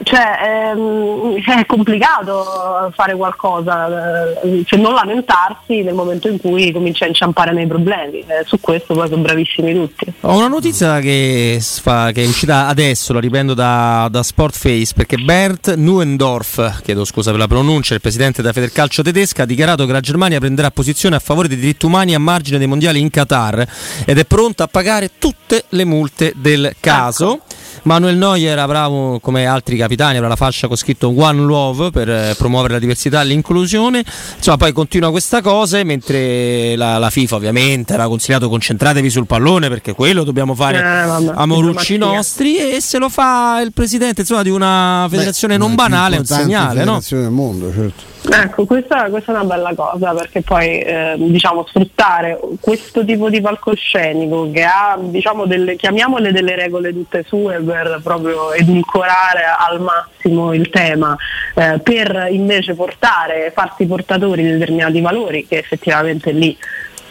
cioè 0.02 0.72
ehm, 0.72 1.42
è 1.42 1.66
complicato 1.66 2.92
fare 2.94 3.14
qualcosa, 3.14 4.40
eh, 4.42 4.62
se 4.66 4.76
non 4.76 4.94
lamentarsi 4.94 5.82
nel 5.82 5.94
momento 5.94 6.28
in 6.28 6.38
cui 6.38 6.72
comincia 6.72 7.04
a 7.04 7.08
inciampare 7.08 7.52
nei 7.52 7.66
problemi. 7.66 8.20
Eh, 8.20 8.44
su 8.44 8.60
questo 8.60 8.94
poi 8.94 9.08
sono 9.08 9.22
bravissimi 9.22 9.72
tutti. 9.72 10.12
Ho 10.20 10.36
una 10.36 10.48
notizia 10.48 11.00
che, 11.00 11.58
fa, 11.60 12.12
che 12.12 12.22
è 12.22 12.26
uscita 12.26 12.66
adesso, 12.66 13.12
la 13.12 13.20
riprendo 13.20 13.54
da, 13.54 14.08
da 14.10 14.22
Sportface, 14.22 14.92
perché 14.94 15.16
Bert 15.16 15.74
Nuendorf, 15.74 16.82
chiedo 16.82 17.04
scusa 17.04 17.30
per 17.30 17.40
la 17.40 17.48
pronuncia, 17.48 17.94
il 17.94 18.00
presidente 18.00 18.42
della 18.42 18.52
Federcalcio 18.52 19.02
tedesca, 19.02 19.44
ha 19.44 19.46
dichiarato 19.46 19.86
che 19.86 19.92
la 19.92 20.00
Germania 20.00 20.38
prenderà 20.38 20.70
posizione 20.70 21.16
a 21.16 21.20
favore 21.20 21.48
dei 21.48 21.56
diritti 21.56 21.86
umani 21.86 22.14
a 22.14 22.18
margine 22.18 22.58
dei 22.58 22.66
mondiali 22.66 23.00
in 23.00 23.10
Qatar 23.10 23.66
ed 24.04 24.18
è 24.18 24.24
pronta 24.24 24.64
a 24.64 24.68
pagare 24.68 25.12
tutte 25.18 25.64
le 25.70 25.84
multe 25.84 26.32
del 26.36 26.74
caso. 26.80 27.34
Ecco. 27.34 27.55
Manuel 27.82 28.16
Neuer 28.16 28.58
avrà, 28.58 28.88
come 29.20 29.46
altri 29.46 29.76
capitani, 29.76 30.16
avrà 30.16 30.28
la 30.28 30.36
fascia 30.36 30.66
con 30.66 30.76
scritto 30.76 31.12
One 31.16 31.40
Love 31.40 31.90
per 31.90 32.08
eh, 32.08 32.34
promuovere 32.36 32.74
la 32.74 32.78
diversità 32.78 33.20
e 33.20 33.24
l'inclusione. 33.24 34.04
Insomma, 34.36 34.56
poi 34.56 34.72
continua 34.72 35.10
questa 35.10 35.40
cosa, 35.40 35.82
mentre 35.84 36.76
la, 36.76 36.98
la, 36.98 37.10
FIFA 37.10 37.36
ovviamente 37.36 37.92
aveva 37.94 38.08
consigliato 38.08 38.48
concentratevi 38.48 39.10
sul 39.10 39.26
pallone 39.26 39.68
perché 39.68 39.94
quello 39.94 40.24
dobbiamo 40.24 40.54
fare 40.54 40.78
eh, 40.78 41.32
a 41.34 41.46
morucci 41.46 41.96
nostri 41.96 42.56
e 42.56 42.80
se 42.80 42.98
lo 42.98 43.08
fa 43.08 43.60
il 43.62 43.72
presidente 43.72 44.22
insomma, 44.22 44.42
di 44.42 44.50
una 44.50 45.06
federazione 45.08 45.56
Beh, 45.56 45.64
non 45.64 45.74
banale 45.74 46.16
è 46.16 46.18
un 46.18 46.24
segnale. 46.24 46.84
No? 46.84 47.00
del 47.08 47.30
mondo, 47.30 47.72
certo. 47.72 48.14
Ecco, 48.28 48.64
questa, 48.64 49.08
questa, 49.08 49.32
è 49.32 49.34
una 49.36 49.44
bella 49.44 49.72
cosa 49.74 50.12
perché 50.12 50.42
poi 50.42 50.80
eh, 50.80 51.14
diciamo, 51.16 51.64
sfruttare 51.66 52.38
questo 52.60 53.04
tipo 53.04 53.30
di 53.30 53.40
palcoscenico 53.40 54.50
che 54.50 54.64
ha, 54.64 54.98
diciamo, 55.00 55.46
delle, 55.46 55.76
chiamiamole 55.76 56.32
delle 56.32 56.56
regole 56.56 56.92
tutte 56.92 57.24
sue 57.26 57.60
per 57.66 58.00
proprio 58.02 58.52
edulcorare 58.52 59.42
al 59.58 59.80
massimo 59.80 60.54
il 60.54 60.70
tema, 60.70 61.16
eh, 61.54 61.80
per 61.82 62.28
invece 62.30 62.74
portare, 62.74 63.52
farsi 63.54 63.84
portatori 63.86 64.42
di 64.42 64.52
determinati 64.52 65.00
valori 65.00 65.46
che 65.46 65.58
effettivamente 65.58 66.30
lì 66.30 66.56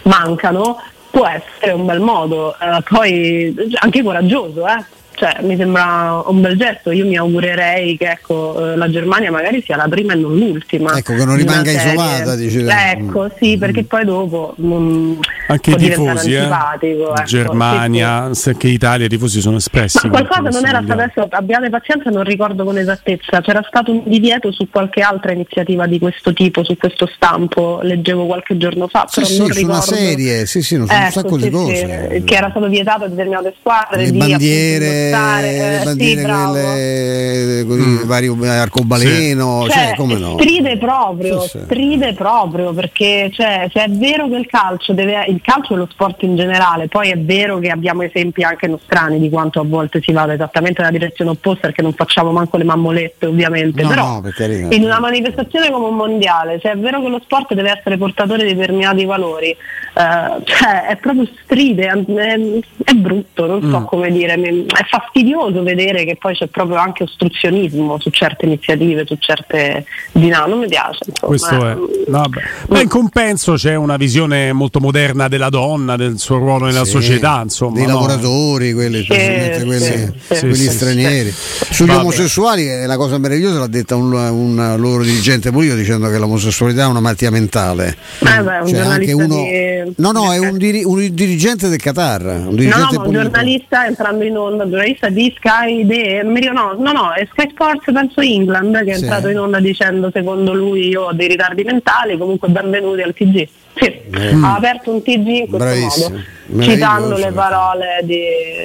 mancano, 0.03 0.81
può 1.11 1.27
essere 1.27 1.73
un 1.73 1.85
bel 1.85 1.99
modo, 1.99 2.57
eh, 2.57 2.81
poi 2.87 3.55
anche 3.79 4.03
coraggioso, 4.03 4.65
eh, 4.67 4.83
cioè, 5.15 5.37
mi 5.41 5.55
sembra 5.55 6.21
un 6.25 6.41
bel 6.41 6.57
gesto, 6.57 6.91
io 6.91 7.05
mi 7.05 7.15
augurerei 7.15 7.97
che 7.97 8.11
ecco, 8.11 8.73
eh, 8.73 8.75
la 8.75 8.89
Germania 8.89 9.31
magari 9.31 9.61
sia 9.61 9.77
la 9.77 9.87
prima 9.87 10.13
e 10.13 10.17
non 10.17 10.37
l'ultima. 10.37 10.97
Ecco, 10.97 11.15
che 11.15 11.23
non 11.23 11.37
rimanga 11.37 11.71
isolata, 11.71 12.35
dice. 12.35 12.65
Ecco, 12.67 13.23
mm. 13.23 13.37
sì, 13.39 13.57
perché 13.57 13.85
poi 13.85 14.03
dopo 14.03 14.53
mh, 14.57 14.67
mm, 14.67 15.19
anche 15.47 15.71
i 15.71 15.75
tifosi, 15.75 16.33
eh? 16.33 16.43
ecco, 16.43 17.23
Germania, 17.23 18.33
sì, 18.33 18.41
sì. 18.41 18.49
anche 18.49 18.67
Italia, 18.67 19.05
i 19.05 19.09
tifosi 19.09 19.39
sono 19.39 19.57
espressi. 19.57 20.07
Ma 20.07 20.21
qualcosa 20.21 20.49
non 20.49 20.65
era 20.67 20.81
stato 20.83 21.01
adesso, 21.01 21.27
abbiate 21.29 21.69
pazienza, 21.69 22.09
non 22.09 22.23
ricordo 22.23 22.65
con 22.65 22.77
esattezza, 22.77 23.41
c'era 23.41 23.63
stato 23.65 23.91
un 23.91 24.03
divieto 24.05 24.51
su 24.51 24.67
qualche 24.69 24.99
altra 24.99 25.31
iniziativa 25.31 25.87
di 25.87 25.97
questo 25.97 26.33
tipo, 26.33 26.63
su 26.65 26.75
questo 26.75 27.07
stampo, 27.07 27.79
leggevo 27.81 28.25
qualche 28.25 28.57
giorno 28.57 28.87
fa, 28.87 29.05
sì, 29.07 29.21
però 29.21 29.31
sì, 29.31 29.37
non 29.37 29.47
su 29.47 29.53
ricordo. 29.53 29.75
una 29.75 29.81
serie, 29.81 30.45
sì, 30.45 30.61
sì, 30.61 30.75
ecco, 30.75 30.93
un 30.93 31.11
sacco 31.11 31.37
di 31.37 31.49
cose. 31.49 32.21
che 32.25 32.35
era 32.35 32.49
stato 32.49 32.67
vietato 32.67 33.05
a 33.05 33.07
determinate 33.07 33.53
squadre. 33.59 34.03
Le 34.03 34.11
di, 34.11 34.17
bandiere 34.17 35.04
le 35.09 35.81
eh, 35.81 35.83
bandiere 35.83 36.21
sì, 36.21 36.25
quelle 36.25 37.65
con 37.67 37.77
mm. 37.77 38.03
vari 38.05 38.27
arcobaleno, 38.47 39.63
sì. 39.63 39.71
cioè, 39.71 39.85
cioè, 39.87 39.95
come 39.95 40.15
no? 40.15 40.37
Stride 40.37 40.77
proprio, 40.77 41.41
sì, 41.41 41.59
stride 41.63 42.13
proprio 42.13 42.73
perché 42.73 43.29
cioè, 43.33 43.67
se 43.71 43.83
è 43.83 43.89
vero 43.89 44.27
che 44.27 44.35
il 44.35 44.47
calcio 44.47 44.93
deve, 44.93 45.25
il 45.27 45.41
calcio 45.41 45.73
è 45.73 45.77
lo 45.77 45.87
sport 45.91 46.23
in 46.23 46.35
generale, 46.35 46.87
poi 46.87 47.09
è 47.09 47.17
vero 47.17 47.59
che 47.59 47.69
abbiamo 47.69 48.03
esempi 48.03 48.43
anche 48.43 48.67
nostrani 48.67 49.19
di 49.19 49.29
quanto 49.29 49.59
a 49.59 49.63
volte 49.65 50.01
si 50.01 50.11
vada 50.11 50.33
esattamente 50.33 50.81
nella 50.81 50.97
direzione 50.97 51.31
opposta 51.31 51.67
perché 51.67 51.81
non 51.81 51.93
facciamo 51.93 52.31
manco 52.31 52.57
le 52.57 52.63
mammolette 52.63 53.25
ovviamente, 53.25 53.81
no, 53.81 53.89
però 53.89 54.21
no, 54.21 54.67
in 54.69 54.83
una 54.83 54.99
manifestazione 54.99 55.69
come 55.71 55.87
un 55.87 55.95
mondiale, 55.95 56.59
se 56.61 56.71
è 56.71 56.77
vero 56.77 57.01
che 57.01 57.09
lo 57.09 57.19
sport 57.23 57.53
deve 57.53 57.71
essere 57.77 57.97
portatore 57.97 58.45
di 58.45 58.53
determinati 58.53 59.05
valori, 59.05 59.49
eh, 59.49 60.43
cioè, 60.43 60.85
è 60.87 60.95
proprio 60.97 61.27
stride, 61.43 61.87
è, 61.87 62.39
è 62.83 62.93
brutto, 62.93 63.45
non 63.45 63.61
so 63.69 63.79
mm. 63.79 63.85
come 63.85 64.11
dire, 64.11 64.33
è 64.33 64.85
fastidioso 64.95 65.61
vedere 65.63 66.05
che 66.05 66.15
poi 66.15 66.35
c'è 66.35 66.47
proprio 66.47 66.77
anche 66.77 67.03
ostruzionismo 67.03 67.99
su 67.99 68.09
certe 68.09 68.45
iniziative, 68.45 69.05
su 69.05 69.15
certe 69.19 69.85
dinamiche. 70.11 70.49
Non 70.49 70.59
mi 70.59 70.67
piace. 70.67 70.99
Insomma. 71.07 71.27
Questo 71.27 71.67
è. 71.67 71.77
Vabbè. 72.07 72.41
Ma 72.69 72.81
in 72.81 72.87
compenso 72.87 73.53
c'è 73.53 73.75
una 73.75 73.97
visione 73.97 74.53
molto 74.53 74.79
moderna 74.79 75.27
della 75.27 75.49
donna, 75.49 75.95
del 75.95 76.17
suo 76.17 76.37
ruolo 76.37 76.65
nella 76.65 76.85
sì, 76.85 76.91
società, 76.91 77.41
insomma. 77.43 77.75
Dei 77.75 77.85
no? 77.85 77.93
lavoratori, 77.93 78.73
quelli, 78.73 79.01
sì, 79.01 79.07
quelli, 79.07 79.79
sì, 79.79 80.39
quelli 80.39 80.55
stranieri. 80.55 81.31
Sugli 81.31 81.87
Vabbè. 81.87 82.01
omosessuali 82.01 82.65
è 82.65 82.85
la 82.85 82.97
cosa 82.97 83.17
meravigliosa, 83.17 83.59
l'ha 83.59 83.67
detta 83.67 83.95
un, 83.95 84.13
un 84.13 84.75
loro 84.77 85.03
dirigente 85.03 85.51
politico 85.51 85.77
dicendo 85.77 86.09
che 86.09 86.17
l'omosessualità 86.17 86.83
è 86.83 86.87
una 86.87 86.99
malattia 86.99 87.31
mentale. 87.31 87.95
Eh 88.19 88.41
beh, 88.41 88.57
un 88.59 88.67
cioè, 88.67 88.79
anche 88.79 89.11
uno... 89.11 89.35
Di... 89.35 89.93
No, 89.97 90.11
no, 90.11 90.31
è 90.31 90.37
un, 90.37 90.57
diri... 90.57 90.83
un, 90.83 91.13
dirigente 91.13 91.67
del 91.67 91.81
Qatar. 91.81 92.23
Un 92.47 92.55
dirigente 92.55 92.95
no, 92.95 93.01
no, 93.01 93.07
un 93.07 93.13
giornalista 93.13 93.85
entrando 93.85 94.23
in 94.23 94.37
onda, 94.37 94.63
un 94.63 94.69
giornalista 94.85 95.09
di 95.09 95.33
Sky 95.35 95.85
De, 95.85 96.21
no, 96.51 96.73
no, 96.77 96.91
no, 96.91 97.11
è 97.13 97.27
Sky 97.31 97.49
Sports 97.49 97.91
penso 97.91 98.21
England 98.21 98.83
che 98.83 98.91
è 98.91 98.95
sì. 98.95 99.03
entrato 99.03 99.29
in 99.29 99.39
onda 99.39 99.59
dicendo 99.59 100.11
secondo 100.13 100.53
lui 100.53 100.89
io 100.89 101.05
ho 101.05 101.13
dei 101.13 101.27
ritardi 101.27 101.63
mentali, 101.63 102.17
comunque 102.17 102.49
benvenuti 102.49 103.01
al 103.01 103.13
TG. 103.13 103.47
Sì, 103.75 104.01
mm. 104.35 104.43
ha 104.43 104.55
aperto 104.55 104.91
un 104.91 105.01
TG 105.01 105.27
in 105.27 105.47
questo 105.47 105.57
Bravissimo. 105.57 106.09
modo 106.09 106.23
citando 106.59 107.17
le 107.17 107.31
parole 107.31 108.01
di, 108.03 108.19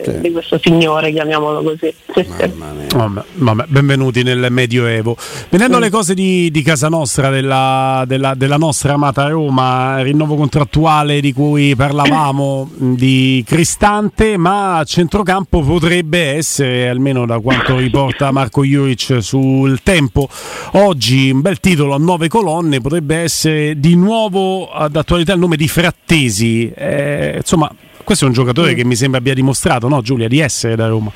sì. 0.04 0.20
di, 0.20 0.32
questo 0.32 0.58
signore, 0.62 1.12
chiamiamolo 1.12 1.62
così. 1.62 1.92
Sì, 2.14 2.24
sì. 2.24 2.52
Vabbè, 2.94 3.22
vabbè, 3.34 3.64
benvenuti 3.68 4.22
nel 4.22 4.48
Medioevo. 4.50 5.16
Venendo 5.48 5.78
alle 5.78 5.90
cose 5.90 6.14
di, 6.14 6.50
di 6.50 6.62
casa 6.62 6.88
nostra, 6.88 7.30
della, 7.30 8.04
della, 8.06 8.34
della, 8.34 8.56
nostra 8.56 8.94
amata 8.94 9.28
Roma, 9.28 10.02
rinnovo 10.02 10.34
contrattuale 10.36 11.20
di 11.20 11.32
cui 11.32 11.74
parlavamo 11.74 12.70
di 12.76 13.42
Cristante, 13.46 14.36
ma 14.36 14.78
a 14.78 14.84
centrocampo 14.84 15.62
potrebbe 15.62 16.34
essere, 16.34 16.88
almeno 16.88 17.24
da 17.24 17.40
quanto 17.40 17.76
riporta 17.76 18.30
Marco 18.30 18.62
Juric 18.62 19.22
sul 19.22 19.80
tempo, 19.82 20.28
oggi 20.72 21.30
un 21.30 21.40
bel 21.40 21.60
titolo 21.60 21.94
a 21.94 21.98
nove 21.98 22.28
colonne, 22.28 22.80
potrebbe 22.80 23.16
essere 23.16 23.78
di 23.80 23.96
nuovo 23.96 24.70
ad 24.70 24.96
attualità 25.00 25.32
il 25.32 25.38
nome 25.38 25.56
di 25.56 25.68
Frattesi. 25.68 26.70
Eh, 26.74 27.34
insomma, 27.36 27.70
questo 28.04 28.24
è 28.24 28.28
un 28.28 28.34
giocatore 28.34 28.72
mm. 28.72 28.76
che 28.76 28.84
mi 28.84 28.96
sembra 28.96 29.18
abbia 29.18 29.34
dimostrato, 29.34 29.88
no, 29.88 30.00
Giulia, 30.02 30.28
di 30.28 30.40
essere 30.40 30.76
da 30.76 30.88
Roma. 30.88 31.10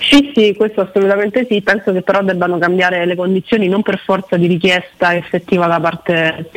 Sì, 0.00 0.32
sì, 0.34 0.54
questo 0.56 0.80
assolutamente 0.80 1.46
sì, 1.48 1.60
penso 1.60 1.92
che 1.92 2.02
però 2.02 2.22
debbano 2.22 2.58
cambiare 2.58 3.04
le 3.04 3.14
condizioni 3.14 3.68
non 3.68 3.82
per 3.82 4.00
forza 4.02 4.36
di 4.36 4.46
richiesta 4.46 5.14
effettiva 5.14 5.66
da 5.66 5.78
parte, 5.78 6.50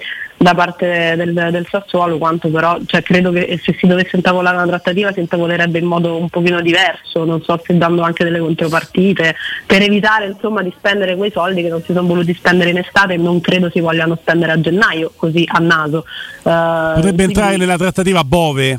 da 0.44 0.54
parte 0.54 1.16
del, 1.16 1.34
del, 1.34 1.66
Sassuolo, 1.70 2.18
quanto 2.18 2.50
però 2.50 2.78
cioè, 2.86 3.02
credo 3.02 3.32
che 3.32 3.60
se 3.64 3.76
si 3.80 3.88
dovesse 3.88 4.18
intavolare 4.18 4.58
una 4.58 4.68
trattativa 4.68 5.12
si 5.14 5.22
intavolerebbe 5.22 5.80
in 5.80 5.86
modo 5.86 6.18
un 6.18 6.30
pochino 6.30 6.62
diverso, 6.62 7.24
non 7.24 7.42
so 7.42 7.60
se 7.66 7.76
dando 7.78 8.02
anche 8.02 8.26
delle 8.26 8.40
contropartite, 8.40 9.36
per 9.66 9.82
evitare 9.82 10.28
insomma 10.28 10.62
di 10.62 10.74
spendere 10.78 11.16
quei 11.16 11.32
soldi 11.32 11.62
che 11.62 11.70
non 11.70 11.82
si 11.82 11.94
sono 11.94 12.06
voluti 12.06 12.34
spendere 12.34 12.72
in 12.72 12.78
estate 12.78 13.14
e 13.14 13.18
non 13.18 13.40
credo 13.40 13.70
si 13.72 13.80
vogliano 13.80 14.18
spendere 14.20 14.52
a 14.52 14.60
gennaio, 14.60 15.12
così 15.16 15.44
a 15.48 15.60
naso. 15.60 16.06
Uh, 16.44 16.94
Potrebbe 16.96 17.02
quindi... 17.02 17.24
entrare 17.24 17.58
nella 17.58 17.78
trattativa 17.78 18.24
Bove 18.24 18.70
eh, 18.70 18.78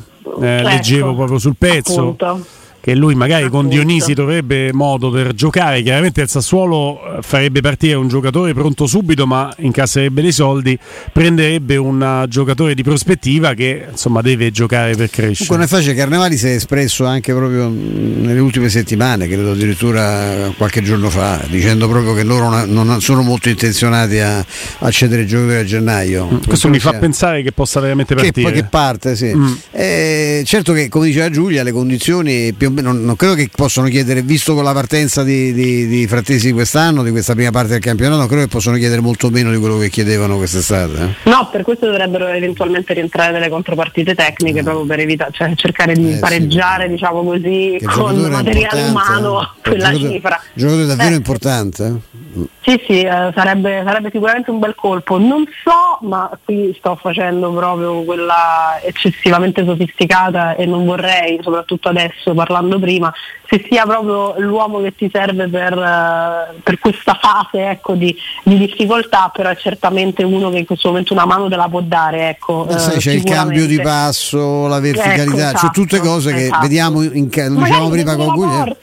ecco, 0.57 0.67
leggevo 0.67 1.15
proprio 1.15 1.39
sul 1.39 1.55
pezzo. 1.57 1.99
Appunto 1.99 2.45
che 2.85 2.93
lui 2.93 3.15
magari 3.15 3.49
con 3.49 3.67
Dionisi 3.67 4.13
dovrebbe 4.13 4.71
modo 4.71 5.09
per 5.09 5.33
giocare. 5.33 5.81
Chiaramente 5.81 6.21
il 6.21 6.29
Sassuolo 6.29 7.17
eh, 7.17 7.21
farebbe 7.23 7.59
partire 7.59 7.95
un 7.95 8.07
giocatore 8.07 8.53
pronto 8.53 8.85
subito, 8.85 9.25
ma 9.25 9.51
incasserebbe 9.57 10.21
dei 10.21 10.31
soldi, 10.31 10.77
prenderebbe 11.11 11.77
un 11.77 12.25
giocatore 12.29 12.75
di 12.75 12.83
prospettiva 12.83 13.55
che 13.55 13.87
insomma 13.89 14.21
deve 14.21 14.51
giocare 14.51 14.95
per 14.95 15.09
crescere. 15.09 15.49
Con 15.49 15.65
facile, 15.67 15.95
Carnevali 15.95 16.37
si 16.37 16.45
è 16.45 16.51
espresso 16.51 17.05
anche 17.05 17.33
proprio 17.33 17.69
nelle 17.69 18.39
ultime 18.39 18.69
settimane, 18.69 19.27
credo 19.27 19.53
addirittura 19.53 20.53
qualche 20.55 20.83
giorno 20.83 21.09
fa, 21.09 21.43
dicendo 21.49 21.89
proprio 21.89 22.13
che 22.13 22.21
loro 22.21 22.65
non 22.67 23.01
sono 23.01 23.23
molto 23.23 23.49
intenzionati 23.49 24.19
a, 24.19 24.45
a 24.77 24.91
cedere 24.91 25.23
i 25.23 25.25
giocatori 25.25 25.55
a 25.55 25.63
gennaio. 25.63 26.29
Mm, 26.31 26.37
questo 26.45 26.69
mi 26.69 26.77
fa 26.77 26.91
sia... 26.91 26.99
pensare 26.99 27.41
che 27.41 27.51
possa 27.51 27.79
veramente 27.79 28.13
partire. 28.13 28.51
Che, 28.51 28.61
che 28.61 28.67
parte, 28.69 29.15
sì. 29.15 29.33
Mm. 29.35 29.53
Eh, 29.71 30.43
certo 30.45 30.71
che, 30.71 30.87
come 30.87 31.07
diceva 31.07 31.31
Giulia, 31.31 31.63
le 31.63 31.71
condizioni 31.71 32.53
più 32.53 32.73
non, 32.81 33.03
non, 33.03 33.15
credo 33.15 33.33
che 33.33 33.49
possano 33.53 33.87
chiedere, 33.87 34.21
visto 34.21 34.53
con 34.53 34.63
la 34.63 34.73
partenza 34.73 35.23
di, 35.23 35.53
di, 35.53 35.87
di 35.87 36.07
Frattesi 36.07 36.51
quest'anno, 36.51 37.03
di 37.03 37.11
questa 37.11 37.33
prima 37.33 37.51
parte 37.51 37.73
del 37.73 37.81
campionato, 37.81 38.17
non 38.17 38.27
credo 38.27 38.43
che 38.43 38.49
possano 38.49 38.77
chiedere 38.77 39.01
molto 39.01 39.29
meno 39.29 39.51
di 39.51 39.57
quello 39.57 39.77
che 39.77 39.89
chiedevano 39.89 40.37
quest'estate. 40.37 40.93
Eh? 41.01 41.29
No, 41.29 41.49
per 41.51 41.63
questo 41.63 41.85
dovrebbero 41.85 42.27
eventualmente 42.27 42.93
rientrare 42.93 43.31
delle 43.31 43.49
contropartite 43.49 44.15
tecniche, 44.15 44.59
no. 44.59 44.63
proprio 44.63 44.85
per 44.85 44.99
evitare, 44.99 45.31
cioè 45.33 45.53
cercare 45.55 45.93
di 45.93 46.13
eh, 46.13 46.17
pareggiare, 46.17 46.85
sì. 46.85 46.91
diciamo 46.91 47.23
così, 47.23 47.79
con 47.85 48.15
materiale 48.29 48.83
umano 48.83 49.41
eh. 49.41 49.47
quella 49.61 49.93
cifra. 49.95 50.41
Giocatore 50.53 50.85
davvero 50.85 51.13
eh. 51.13 51.17
importante. 51.17 51.99
Eh. 52.35 52.47
Sì, 52.61 52.81
sì, 52.87 53.01
eh, 53.01 53.31
sarebbe, 53.35 53.83
sarebbe, 53.85 54.09
sicuramente 54.11 54.49
un 54.51 54.59
bel 54.59 54.75
colpo. 54.75 55.17
Non 55.17 55.45
so, 55.63 56.05
ma 56.05 56.29
qui 56.43 56.75
sto 56.77 56.95
facendo 56.95 57.51
proprio 57.51 58.03
quella 58.03 58.79
eccessivamente 58.83 59.63
sofisticata 59.63 60.55
e 60.55 60.65
non 60.65 60.85
vorrei, 60.85 61.39
soprattutto 61.41 61.89
adesso 61.89 62.33
parlando 62.33 62.79
prima, 62.79 63.13
se 63.47 63.65
sia 63.69 63.83
proprio 63.85 64.33
l'uomo 64.39 64.81
che 64.81 64.95
ti 64.95 65.09
serve 65.11 65.47
per, 65.47 65.77
uh, 65.77 66.59
per 66.63 66.79
questa 66.79 67.17
fase 67.21 67.69
ecco, 67.69 67.93
di, 67.93 68.15
di, 68.43 68.57
difficoltà, 68.57 69.29
però 69.33 69.49
è 69.49 69.55
certamente 69.55 70.23
uno 70.23 70.49
che 70.49 70.57
in 70.57 70.65
questo 70.65 70.89
momento 70.89 71.13
una 71.13 71.25
mano 71.25 71.47
te 71.47 71.55
la 71.55 71.69
può 71.69 71.81
dare. 71.81 72.29
Ecco, 72.29 72.65
uh, 72.67 72.77
sai, 72.77 72.97
c'è 72.97 73.11
il 73.11 73.23
cambio 73.23 73.67
di 73.67 73.79
passo, 73.79 74.67
la 74.67 74.79
verticalità, 74.79 75.21
ecco, 75.21 75.35
esatto, 75.35 75.57
cioè 75.59 75.69
tutte 75.69 75.99
cose 75.99 76.35
esatto. 76.35 76.53
che 76.53 76.59
vediamo, 76.61 77.03
in, 77.03 77.27
diciamo 77.27 77.89
prima 77.89 78.15
con 78.15 78.33
Guglielmo 78.33 78.73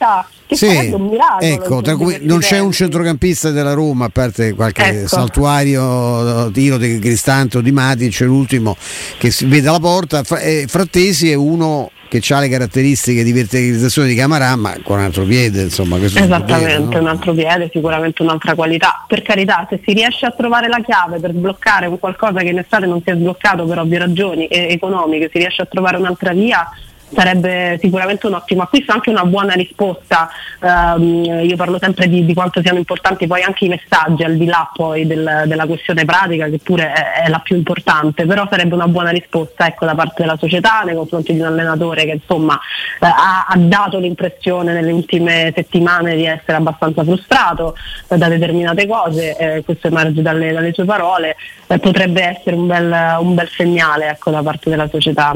sì, 0.55 0.95
ecco, 1.39 1.81
cui, 1.97 2.19
non 2.21 2.39
c'è 2.39 2.59
un 2.59 2.71
centrocampista 2.71 3.51
della 3.51 3.73
Roma, 3.73 4.05
a 4.05 4.09
parte 4.09 4.53
qualche 4.53 4.99
ecco. 4.99 5.07
saltuario 5.07 6.51
tiro 6.51 6.77
di 6.77 6.99
Cristante 6.99 7.57
o 7.57 7.61
di 7.61 7.71
Matic, 7.71 8.21
l'ultimo 8.21 8.75
che 9.17 9.31
si 9.31 9.45
vede 9.45 9.67
alla 9.67 9.79
porta. 9.79 10.23
Eh, 10.39 10.65
Frattesi 10.67 11.31
è 11.31 11.35
uno 11.35 11.89
che 12.19 12.33
ha 12.33 12.39
le 12.39 12.49
caratteristiche 12.49 13.23
di 13.23 13.31
verticalizzazione 13.31 14.07
di 14.07 14.13
Camarà, 14.13 14.55
ma 14.55 14.75
con 14.83 14.99
un 14.99 15.05
altro 15.05 15.23
piede, 15.23 15.63
insomma. 15.63 15.97
Esattamente, 15.97 16.45
piede, 16.45 16.77
no? 16.77 16.99
un 16.99 17.07
altro 17.07 17.33
piede, 17.33 17.69
sicuramente 17.73 18.21
un'altra 18.21 18.53
qualità. 18.53 19.03
Per 19.07 19.23
carità, 19.23 19.65
se 19.67 19.81
si 19.83 19.93
riesce 19.93 20.27
a 20.27 20.31
trovare 20.31 20.67
la 20.67 20.79
chiave 20.81 21.19
per 21.19 21.31
sbloccare 21.31 21.87
un 21.87 21.97
qualcosa 21.97 22.41
che 22.41 22.49
in 22.49 22.59
estate 22.59 22.85
non 22.85 23.01
si 23.03 23.09
è 23.09 23.15
sbloccato 23.15 23.65
per 23.65 23.79
ovvie 23.79 23.97
ragioni 23.97 24.47
economiche, 24.47 25.29
si 25.31 25.39
riesce 25.39 25.63
a 25.63 25.65
trovare 25.65 25.97
un'altra 25.97 26.33
via, 26.33 26.69
sarebbe 27.13 27.77
sicuramente 27.81 28.27
un 28.27 28.33
ottimo 28.33 28.63
acquisto, 28.63 28.91
anche 28.91 29.09
una 29.09 29.25
buona 29.25 29.53
risposta. 29.53 30.29
Um, 30.59 31.23
io 31.43 31.55
parlo 31.55 31.77
sempre 31.79 32.07
di, 32.07 32.25
di, 32.25 32.33
quanto 32.33 32.61
siano 32.61 32.77
importanti 32.77 33.27
poi 33.27 33.41
anche 33.43 33.65
i 33.65 33.69
messaggi, 33.69 34.23
al 34.23 34.37
di 34.37 34.45
là 34.45 34.69
poi 34.73 35.05
del, 35.05 35.43
della 35.45 35.65
questione 35.65 36.05
pratica, 36.05 36.47
che 36.47 36.59
pure 36.61 36.91
è, 36.91 37.23
è, 37.23 37.29
la 37.29 37.39
più 37.39 37.55
importante, 37.55 38.25
però 38.25 38.47
sarebbe 38.49 38.73
una 38.73 38.87
buona 38.87 39.09
risposta 39.09 39.67
ecco, 39.67 39.85
da 39.85 39.95
parte 39.95 40.23
della 40.23 40.37
società 40.37 40.81
nei 40.81 40.95
confronti 40.95 41.33
di 41.33 41.39
un 41.39 41.45
allenatore 41.45 42.05
che 42.05 42.11
insomma 42.11 42.59
eh, 42.99 43.05
ha, 43.05 43.45
ha, 43.47 43.57
dato 43.57 43.99
l'impressione 43.99 44.73
nelle 44.73 44.91
ultime 44.91 45.51
settimane 45.55 46.15
di 46.15 46.25
essere 46.25 46.57
abbastanza 46.57 47.03
frustrato 47.03 47.75
eh, 48.07 48.17
da 48.17 48.27
determinate 48.27 48.87
cose, 48.87 49.35
eh, 49.37 49.63
questo 49.63 49.87
emerge 49.87 50.21
dalle, 50.21 50.51
dalle 50.51 50.73
sue 50.73 50.85
parole, 50.85 51.35
eh, 51.67 51.79
potrebbe 51.79 52.23
essere 52.23 52.55
un 52.55 52.67
bel, 52.67 53.17
un 53.19 53.35
bel 53.35 53.49
segnale 53.49 54.09
ecco, 54.09 54.31
da 54.31 54.41
parte 54.41 54.69
della 54.69 54.87
società. 54.87 55.33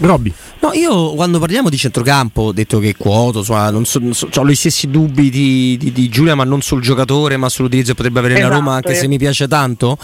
Robby. 0.00 0.32
No, 0.60 0.72
io 0.72 1.14
quando 1.14 1.38
parliamo 1.38 1.68
di 1.68 1.76
centrocampo 1.76 2.42
ho 2.42 2.52
detto 2.52 2.78
che 2.78 2.94
quoto, 2.96 3.38
insomma, 3.38 3.70
non 3.70 3.84
so, 3.84 3.98
non 3.98 4.14
so, 4.14 4.28
ho 4.32 4.46
gli 4.46 4.54
stessi 4.54 4.88
dubbi 4.88 5.30
di, 5.30 5.76
di, 5.78 5.92
di, 5.92 6.08
Giulia, 6.08 6.34
ma 6.34 6.44
non 6.44 6.60
sul 6.60 6.82
giocatore, 6.82 7.36
ma 7.36 7.48
sull'utilizzo 7.48 7.90
che 7.90 7.96
potrebbe 7.96 8.18
avere 8.18 8.34
esatto, 8.34 8.48
la 8.50 8.56
Roma, 8.56 8.74
anche 8.74 8.92
eh. 8.92 8.94
se 8.94 9.08
mi 9.08 9.18
piace 9.18 9.48
tanto. 9.48 9.96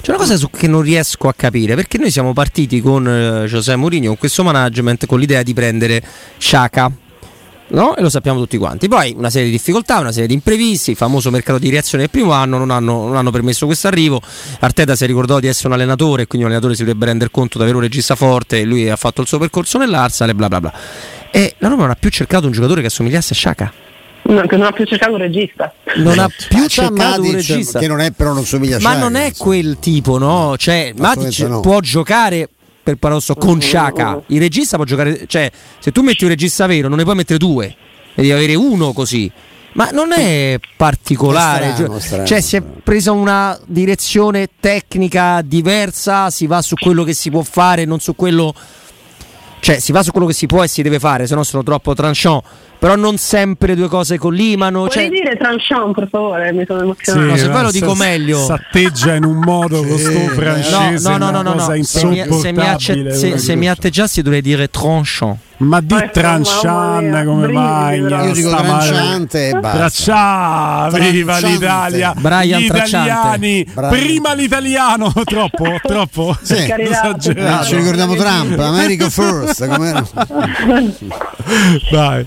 C'è 0.00 0.10
una 0.10 0.18
cosa 0.18 0.36
su, 0.36 0.50
che 0.50 0.66
non 0.66 0.82
riesco 0.82 1.28
a 1.28 1.34
capire, 1.34 1.74
perché 1.74 1.98
noi 1.98 2.10
siamo 2.10 2.32
partiti 2.32 2.80
con 2.80 3.06
eh, 3.06 3.46
José 3.46 3.76
Mourinho, 3.76 4.08
con 4.08 4.18
questo 4.18 4.42
management, 4.42 5.06
con 5.06 5.18
l'idea 5.18 5.42
di 5.42 5.54
prendere 5.54 6.02
Sciaca 6.38 6.92
no? 7.70 7.96
e 7.96 8.02
lo 8.02 8.08
sappiamo 8.08 8.38
tutti 8.38 8.56
quanti. 8.56 8.88
Poi 8.88 9.14
una 9.16 9.30
serie 9.30 9.46
di 9.46 9.52
difficoltà, 9.52 9.98
una 9.98 10.12
serie 10.12 10.28
di 10.28 10.34
imprevisti, 10.34 10.90
il 10.90 10.96
famoso 10.96 11.30
mercato 11.30 11.58
di 11.58 11.70
reazione 11.70 12.04
del 12.04 12.12
primo 12.12 12.32
anno 12.32 12.58
non 12.58 12.70
hanno, 12.70 13.06
non 13.06 13.16
hanno 13.16 13.30
permesso 13.30 13.66
questo 13.66 13.88
arrivo. 13.88 14.20
Arteta 14.60 14.94
si 14.96 15.06
ricordò 15.06 15.40
di 15.40 15.46
essere 15.46 15.68
un 15.68 15.74
allenatore, 15.74 16.26
quindi 16.26 16.46
un 16.46 16.52
allenatore 16.52 16.74
si 16.74 16.84
dovrebbe 16.84 17.06
rendere 17.06 17.30
conto 17.30 17.58
di 17.58 17.62
avere 17.62 17.78
un 17.78 17.82
regista 17.82 18.14
forte, 18.14 18.62
lui 18.64 18.88
ha 18.88 18.96
fatto 18.96 19.20
il 19.20 19.26
suo 19.26 19.38
percorso 19.38 19.78
nell'Arsenal 19.78 20.32
e 20.32 20.34
bla 20.34 20.48
bla 20.48 20.60
bla. 20.60 20.72
E 21.30 21.54
la 21.58 21.68
Roma 21.68 21.82
non 21.82 21.90
ha 21.90 21.96
più 21.98 22.10
cercato 22.10 22.46
un 22.46 22.52
giocatore 22.52 22.80
che 22.80 22.88
assomigliasse 22.88 23.34
a. 23.34 23.72
No, 24.22 24.46
che 24.46 24.56
non 24.56 24.66
ha 24.66 24.72
più 24.72 24.84
cercato 24.84 25.12
un 25.12 25.18
regista. 25.18 25.72
Non 25.96 26.18
ha 26.18 26.28
più 26.28 26.66
cercato 26.66 27.22
un 27.22 27.32
regista. 27.32 27.78
Che 27.78 27.88
non 27.88 28.00
è 28.00 28.10
però 28.12 28.32
non 28.32 28.44
somiglia 28.44 28.76
a 28.76 28.80
Ma 28.80 28.94
non 28.94 29.16
è 29.16 29.32
quel 29.36 29.78
tipo, 29.80 30.18
no? 30.18 30.56
Cioè, 30.56 30.92
Matic 30.96 31.38
no. 31.40 31.60
può 31.60 31.80
giocare 31.80 32.48
per 32.82 32.96
paradosso 32.96 33.34
con 33.34 33.60
Sciacca. 33.60 34.22
Il 34.26 34.40
regista 34.40 34.76
può 34.76 34.84
giocare, 34.84 35.26
cioè, 35.26 35.50
se 35.78 35.92
tu 35.92 36.02
metti 36.02 36.24
un 36.24 36.30
regista 36.30 36.66
vero, 36.66 36.88
non 36.88 36.98
ne 36.98 37.04
puoi 37.04 37.16
mettere 37.16 37.38
due, 37.38 37.74
devi 38.14 38.32
avere 38.32 38.54
uno 38.54 38.92
così. 38.92 39.30
Ma 39.72 39.90
non 39.92 40.12
è 40.12 40.58
particolare, 40.76 41.72
strano, 41.74 41.92
cioè, 41.92 42.00
strano, 42.00 42.26
cioè 42.26 42.40
si 42.40 42.56
è 42.56 42.62
presa 42.62 43.12
una 43.12 43.56
direzione 43.66 44.48
tecnica 44.58 45.42
diversa, 45.42 46.28
si 46.30 46.46
va 46.48 46.60
su 46.60 46.74
quello 46.74 47.04
che 47.04 47.14
si 47.14 47.30
può 47.30 47.42
fare, 47.42 47.84
non 47.84 48.00
su 48.00 48.16
quello 48.16 48.52
cioè 49.60 49.78
si 49.78 49.92
va 49.92 50.02
su 50.02 50.10
quello 50.10 50.26
che 50.26 50.32
si 50.32 50.46
può 50.46 50.64
e 50.64 50.68
si 50.68 50.82
deve 50.82 50.98
fare, 50.98 51.26
se 51.26 51.34
no 51.34 51.44
sono 51.44 51.62
troppo 51.62 51.94
tranchant 51.94 52.42
però 52.80 52.96
non 52.96 53.18
sempre 53.18 53.76
due 53.76 53.88
cose 53.88 54.16
collimano. 54.16 54.84
Puoi 54.84 54.90
cioè... 54.90 55.10
dire 55.10 55.36
tranchant 55.36 55.94
per 55.94 56.08
favore, 56.10 56.50
mi 56.52 56.64
sono 56.66 56.80
emozionato. 56.80 57.26
Sì, 57.26 57.30
no, 57.30 57.36
se 57.36 57.50
poi 57.50 57.62
lo 57.62 57.70
dico 57.70 57.94
meglio. 57.94 58.38
S'atteggia 58.38 59.14
in 59.14 59.24
un 59.24 59.36
modo 59.36 59.84
con 59.84 59.98
sto 59.98 60.18
francese. 60.28 61.10
No, 61.10 61.18
no, 61.18 61.30
no, 61.30 61.42
no, 61.42 61.52
no. 61.52 61.60
Se, 61.60 61.74
mi, 62.06 62.24
se, 62.24 62.52
mi 62.52 62.62
se, 63.12 63.38
se 63.38 63.54
mi 63.54 63.68
atteggiassi 63.68 64.22
dovrei 64.22 64.40
dire 64.40 64.68
tranchant. 64.68 65.36
Ma 65.58 65.82
di 65.82 65.94
Trancian 66.10 67.22
come 67.26 67.48
mai? 67.48 68.00
Io 68.00 68.32
dico 68.32 68.48
tranciante 68.48 69.50
e 69.50 69.60
basta. 69.60 70.88
viva 70.90 71.38
l'Italia! 71.38 72.14
Brian 72.16 72.62
Gli 72.62 72.64
italiani, 72.64 73.68
Brian. 73.70 73.90
prima 73.90 74.32
l'italiano, 74.32 75.12
troppo, 75.22 75.78
troppo. 75.82 76.34
Sì. 76.40 76.66
No, 76.66 77.62
ci 77.62 77.76
ricordiamo 77.76 78.14
Trump, 78.14 78.58
America 78.58 79.10
first. 79.10 79.66
Vai. 81.92 82.26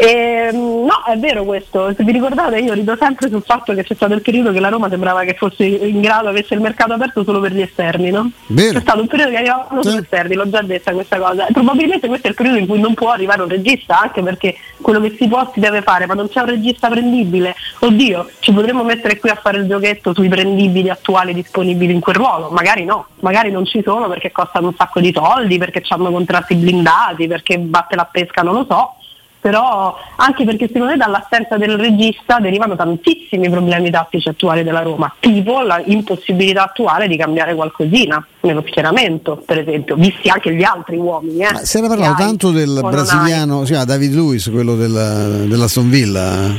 E, 0.00 0.50
mm, 0.52 0.84
no, 0.84 1.02
è 1.08 1.16
vero 1.18 1.42
questo, 1.42 1.92
se 1.92 2.04
vi 2.04 2.12
ricordate 2.12 2.60
io 2.60 2.72
rido 2.72 2.96
sempre 2.96 3.28
sul 3.28 3.42
fatto 3.42 3.74
che 3.74 3.82
c'è 3.82 3.96
stato 3.96 4.14
il 4.14 4.22
periodo 4.22 4.52
che 4.52 4.60
la 4.60 4.68
Roma 4.68 4.88
sembrava 4.88 5.24
che 5.24 5.34
fosse 5.34 5.64
in 5.64 6.00
grado, 6.00 6.28
avesse 6.28 6.54
il 6.54 6.60
mercato 6.60 6.92
aperto 6.92 7.24
solo 7.24 7.40
per 7.40 7.52
gli 7.52 7.62
esterni, 7.62 8.12
no? 8.12 8.30
Vero. 8.46 8.74
C'è 8.74 8.80
stato 8.80 9.00
un 9.00 9.08
periodo 9.08 9.32
che 9.32 9.36
arrivavano 9.38 9.82
solo 9.82 9.96
gli 9.96 10.02
esterni, 10.02 10.34
l'ho 10.36 10.48
già 10.48 10.62
detta 10.62 10.92
questa 10.92 11.18
cosa. 11.18 11.46
E 11.48 11.52
probabilmente 11.52 12.06
questo 12.06 12.28
è 12.28 12.30
il 12.30 12.36
periodo 12.36 12.58
in 12.58 12.68
cui 12.68 12.78
non 12.78 12.94
può 12.94 13.10
arrivare 13.10 13.42
un 13.42 13.48
regista, 13.48 14.00
anche 14.02 14.22
perché 14.22 14.54
quello 14.80 15.00
che 15.00 15.16
si 15.18 15.26
può 15.26 15.50
si 15.52 15.58
deve 15.58 15.82
fare, 15.82 16.06
ma 16.06 16.14
non 16.14 16.28
c'è 16.28 16.42
un 16.42 16.46
regista 16.46 16.88
prendibile. 16.88 17.56
Oddio, 17.80 18.30
ci 18.38 18.52
potremmo 18.52 18.84
mettere 18.84 19.18
qui 19.18 19.30
a 19.30 19.34
fare 19.34 19.58
il 19.58 19.66
giochetto 19.66 20.14
sui 20.14 20.28
prendibili 20.28 20.90
attuali 20.90 21.34
disponibili 21.34 21.92
in 21.92 21.98
quel 21.98 22.14
ruolo, 22.14 22.50
magari 22.50 22.84
no, 22.84 23.08
magari 23.18 23.50
non 23.50 23.66
ci 23.66 23.82
sono 23.82 24.06
perché 24.08 24.30
costano 24.30 24.68
un 24.68 24.74
sacco 24.76 25.00
di 25.00 25.12
soldi, 25.12 25.58
perché 25.58 25.82
hanno 25.88 26.12
contratti 26.12 26.54
blindati, 26.54 27.26
perché 27.26 27.58
batte 27.58 27.96
la 27.96 28.08
pesca, 28.08 28.42
non 28.42 28.54
lo 28.54 28.64
so 28.68 28.92
però 29.40 29.96
anche 30.16 30.44
perché 30.44 30.66
secondo 30.66 30.88
me 30.92 30.96
dall'assenza 30.96 31.56
del 31.56 31.76
regista 31.76 32.38
derivano 32.38 32.76
tantissimi 32.76 33.48
problemi 33.48 33.90
tattici 33.90 34.28
attuali 34.28 34.62
della 34.62 34.82
Roma, 34.82 35.12
tipo 35.20 35.60
l'impossibilità 35.84 36.64
attuale 36.64 37.08
di 37.08 37.16
cambiare 37.16 37.54
qualcosina 37.54 38.24
nello 38.40 38.64
schieramento, 38.66 39.42
per 39.44 39.58
esempio, 39.58 39.96
visti 39.96 40.28
anche 40.28 40.54
gli 40.54 40.64
altri 40.64 40.96
uomini. 40.96 41.42
Eh, 41.42 41.64
si 41.64 41.78
era 41.78 41.88
parlato 41.88 42.22
tanto 42.22 42.50
del 42.50 42.80
brasiliano, 42.82 43.64
si 43.64 43.72
chiama 43.72 43.84
David 43.84 44.14
Luiz, 44.14 44.50
quello 44.50 44.74
della, 44.74 45.44
della 45.44 45.68
Sonvilla, 45.68 46.50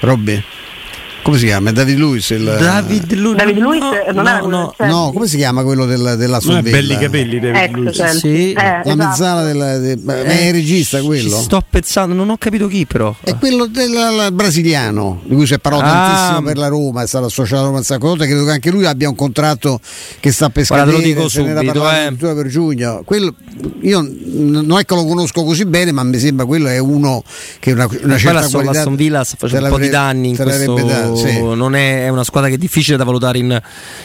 Robby? 0.00 0.42
Come 1.26 1.38
si 1.38 1.46
chiama? 1.46 1.72
David 1.72 1.98
Lewis? 1.98 2.30
Il... 2.30 2.44
David, 2.44 3.12
Lu- 3.14 3.34
David 3.34 3.58
Lewis 3.58 3.80
no, 3.80 4.22
non 4.22 4.24
no, 4.48 4.74
no, 4.78 4.86
no, 4.86 5.10
come 5.12 5.26
si 5.26 5.36
chiama 5.36 5.64
quello 5.64 5.84
del, 5.84 6.14
della 6.16 6.38
sua 6.38 6.62
belli 6.62 6.96
capelli 6.96 7.40
David 7.40 7.62
ecco, 7.62 7.80
Lewis. 7.80 8.16
Sì. 8.18 8.52
Eh, 8.52 8.54
la 8.54 8.80
esatto. 8.84 8.96
mezzala 8.96 9.42
del, 9.42 9.98
de, 9.98 10.12
eh, 10.20 10.24
è 10.24 10.46
il 10.46 10.52
regista 10.52 11.02
quello? 11.02 11.36
sto 11.36 11.64
pensando, 11.68 12.14
non 12.14 12.30
ho 12.30 12.36
capito 12.38 12.68
chi 12.68 12.86
però. 12.86 13.12
È 13.20 13.34
quello 13.38 13.66
del 13.66 14.28
brasiliano, 14.32 15.20
di 15.24 15.34
cui 15.34 15.48
si 15.48 15.54
è 15.54 15.58
parlato 15.58 15.84
ah. 15.84 15.90
tantissimo 15.90 16.42
per 16.42 16.58
la 16.58 16.68
Roma, 16.68 17.02
è 17.02 17.06
stato 17.08 17.24
associato 17.24 17.62
a 17.62 17.66
Roma 17.66 17.82
Zaccotta, 17.82 18.24
credo 18.24 18.44
che 18.44 18.52
anche 18.52 18.70
lui 18.70 18.86
abbia 18.86 19.08
un 19.08 19.16
contratto 19.16 19.80
che 20.20 20.30
sta 20.30 20.48
per 20.48 20.64
scadere, 20.64 20.92
lo 20.92 21.02
dico 21.02 21.28
subito, 21.28 21.90
eh. 21.90 22.14
per 22.14 22.46
giugno. 22.46 23.02
Quello, 23.04 23.34
io 23.80 24.08
non 24.26 24.78
è 24.78 24.84
che 24.84 24.94
lo 24.94 25.04
conosco 25.04 25.42
così 25.42 25.64
bene, 25.64 25.90
ma 25.90 26.04
mi 26.04 26.18
sembra 26.18 26.46
quello 26.46 26.68
è 26.68 26.78
uno 26.78 27.24
che 27.58 27.72
una, 27.72 27.88
una 28.02 28.16
certa 28.16 28.48
qualità. 28.48 28.72
La 28.72 28.78
Aston 28.78 28.94
Villa 28.94 29.24
sta 29.24 29.36
facendo 29.36 29.64
un 29.64 29.72
po' 29.72 29.78
di 29.78 29.88
danni 29.88 30.28
in 30.28 30.36
questo 30.36 31.15
sì. 31.16 31.40
non 31.40 31.74
è, 31.74 32.04
è, 32.04 32.08
una 32.08 32.24
squadra 32.24 32.48
che 32.48 32.56
è 32.56 32.58
difficile 32.58 32.96
da 32.96 33.04
valutare 33.04 33.38
in, 33.38 33.60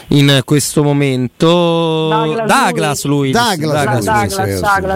in 0.08 0.40
questo 0.44 0.82
momento. 0.82 1.46
Douglas, 2.08 2.46
Douglas 2.46 3.04
lui. 3.04 3.30
Douglas, 3.30 4.04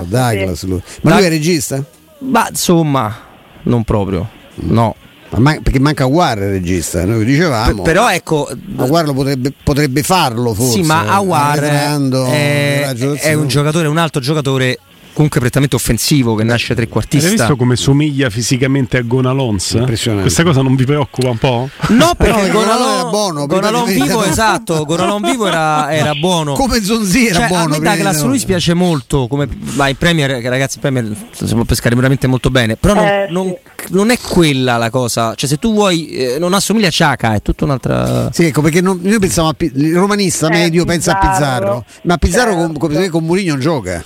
Douglas, 0.07 0.63
lui. 0.65 0.83
Ma 1.03 1.17
lui 1.17 1.25
è 1.25 1.29
regista? 1.29 1.83
Ma 2.19 2.49
insomma, 2.49 3.15
non 3.63 3.85
proprio. 3.85 4.29
No. 4.55 4.95
Ma 5.37 5.59
perché 5.61 5.81
manca 5.81 6.05
Aguar 6.05 6.39
il 6.39 6.51
regista, 6.51 7.05
noi 7.05 7.25
dicevamo. 7.25 7.83
P- 7.83 7.85
però 7.85 8.11
ecco. 8.11 8.49
Aguar 8.77 9.13
potrebbe, 9.13 9.53
potrebbe, 9.63 10.03
farlo 10.03 10.55
forse. 10.55 10.73
Sì, 10.73 10.83
ma 10.83 11.13
Aguar 11.15 11.59
è, 11.59 12.89
è 13.21 13.35
un 13.35 13.49
giocatore, 13.49 13.89
un 13.89 13.99
altro 13.99 14.21
giocatore 14.21 14.79
comunque 15.17 15.41
prettamente 15.41 15.77
offensivo 15.77 16.35
che 16.35 16.45
nasce 16.45 16.75
trequartista. 16.75 17.27
Hai 17.27 17.37
visto 17.37 17.57
come 17.57 17.75
somiglia 17.75 18.29
fisicamente 18.29 18.99
a 18.99 19.03
Gonalons? 19.03 19.83
Questa 19.87 20.43
cosa 20.43 20.61
non 20.61 20.77
vi 20.77 20.85
preoccupa 20.85 21.31
un 21.31 21.39
po'? 21.39 21.71
No, 21.89 22.15
perché 22.15 22.49
no, 22.49 22.53
Gonalon 22.53 22.93
era 22.93 23.05
buono. 23.09 23.47
Gonalon 23.47 23.85
vivo, 23.87 24.23
esatto, 24.25 24.85
Gonalon 24.85 25.23
vivo 25.23 25.47
era, 25.47 25.91
era 25.91 26.13
buono. 26.15 26.53
Come 26.53 26.83
Zonzi 26.83 27.29
era 27.29 27.39
cioè, 27.39 27.49
buono. 27.49 27.77
A 27.77 27.79
me 27.79 27.81
Douglas 27.81 28.23
Luiz 28.25 28.45
piace 28.45 28.75
molto, 28.75 29.27
come 29.27 29.49
vai 29.49 29.95
Premier, 29.95 30.39
che 30.43 30.51
ragazzi, 30.51 30.79
Premier 30.81 31.11
si 31.33 31.55
può 31.55 31.65
pescare 31.65 31.95
veramente 31.95 32.27
molto 32.27 32.51
bene, 32.51 32.77
però 32.77 32.93
non, 32.93 33.05
eh, 33.07 33.27
non, 33.31 33.57
non, 33.89 34.11
è 34.11 34.19
quella 34.19 34.77
la 34.77 34.91
cosa. 34.91 35.35
Cioè 35.35 35.49
se 35.49 35.57
tu 35.57 35.73
vuoi, 35.73 36.09
eh, 36.09 36.39
non 36.39 36.53
assomiglia 36.53 36.89
a 36.89 36.91
Ciaca, 36.91 37.33
è 37.33 37.41
tutta 37.41 37.65
un'altra... 37.65 38.31
Sì, 38.33 38.45
ecco, 38.45 38.61
perché 38.61 38.83
non, 38.83 39.01
noi 39.03 39.19
pensiamo 39.19 39.49
a 39.49 39.55
il 39.59 39.97
romanista 39.97 40.49
eh, 40.49 40.51
medio 40.51 40.85
pensa 40.85 41.19
a 41.19 41.27
Pizzarro, 41.27 41.85
ma 42.03 42.19
Pizzarro 42.19 42.53
certo. 42.53 42.79
con, 42.79 43.09
con 43.09 43.25
Mourinho 43.25 43.53
non 43.53 43.61
gioca. 43.61 44.05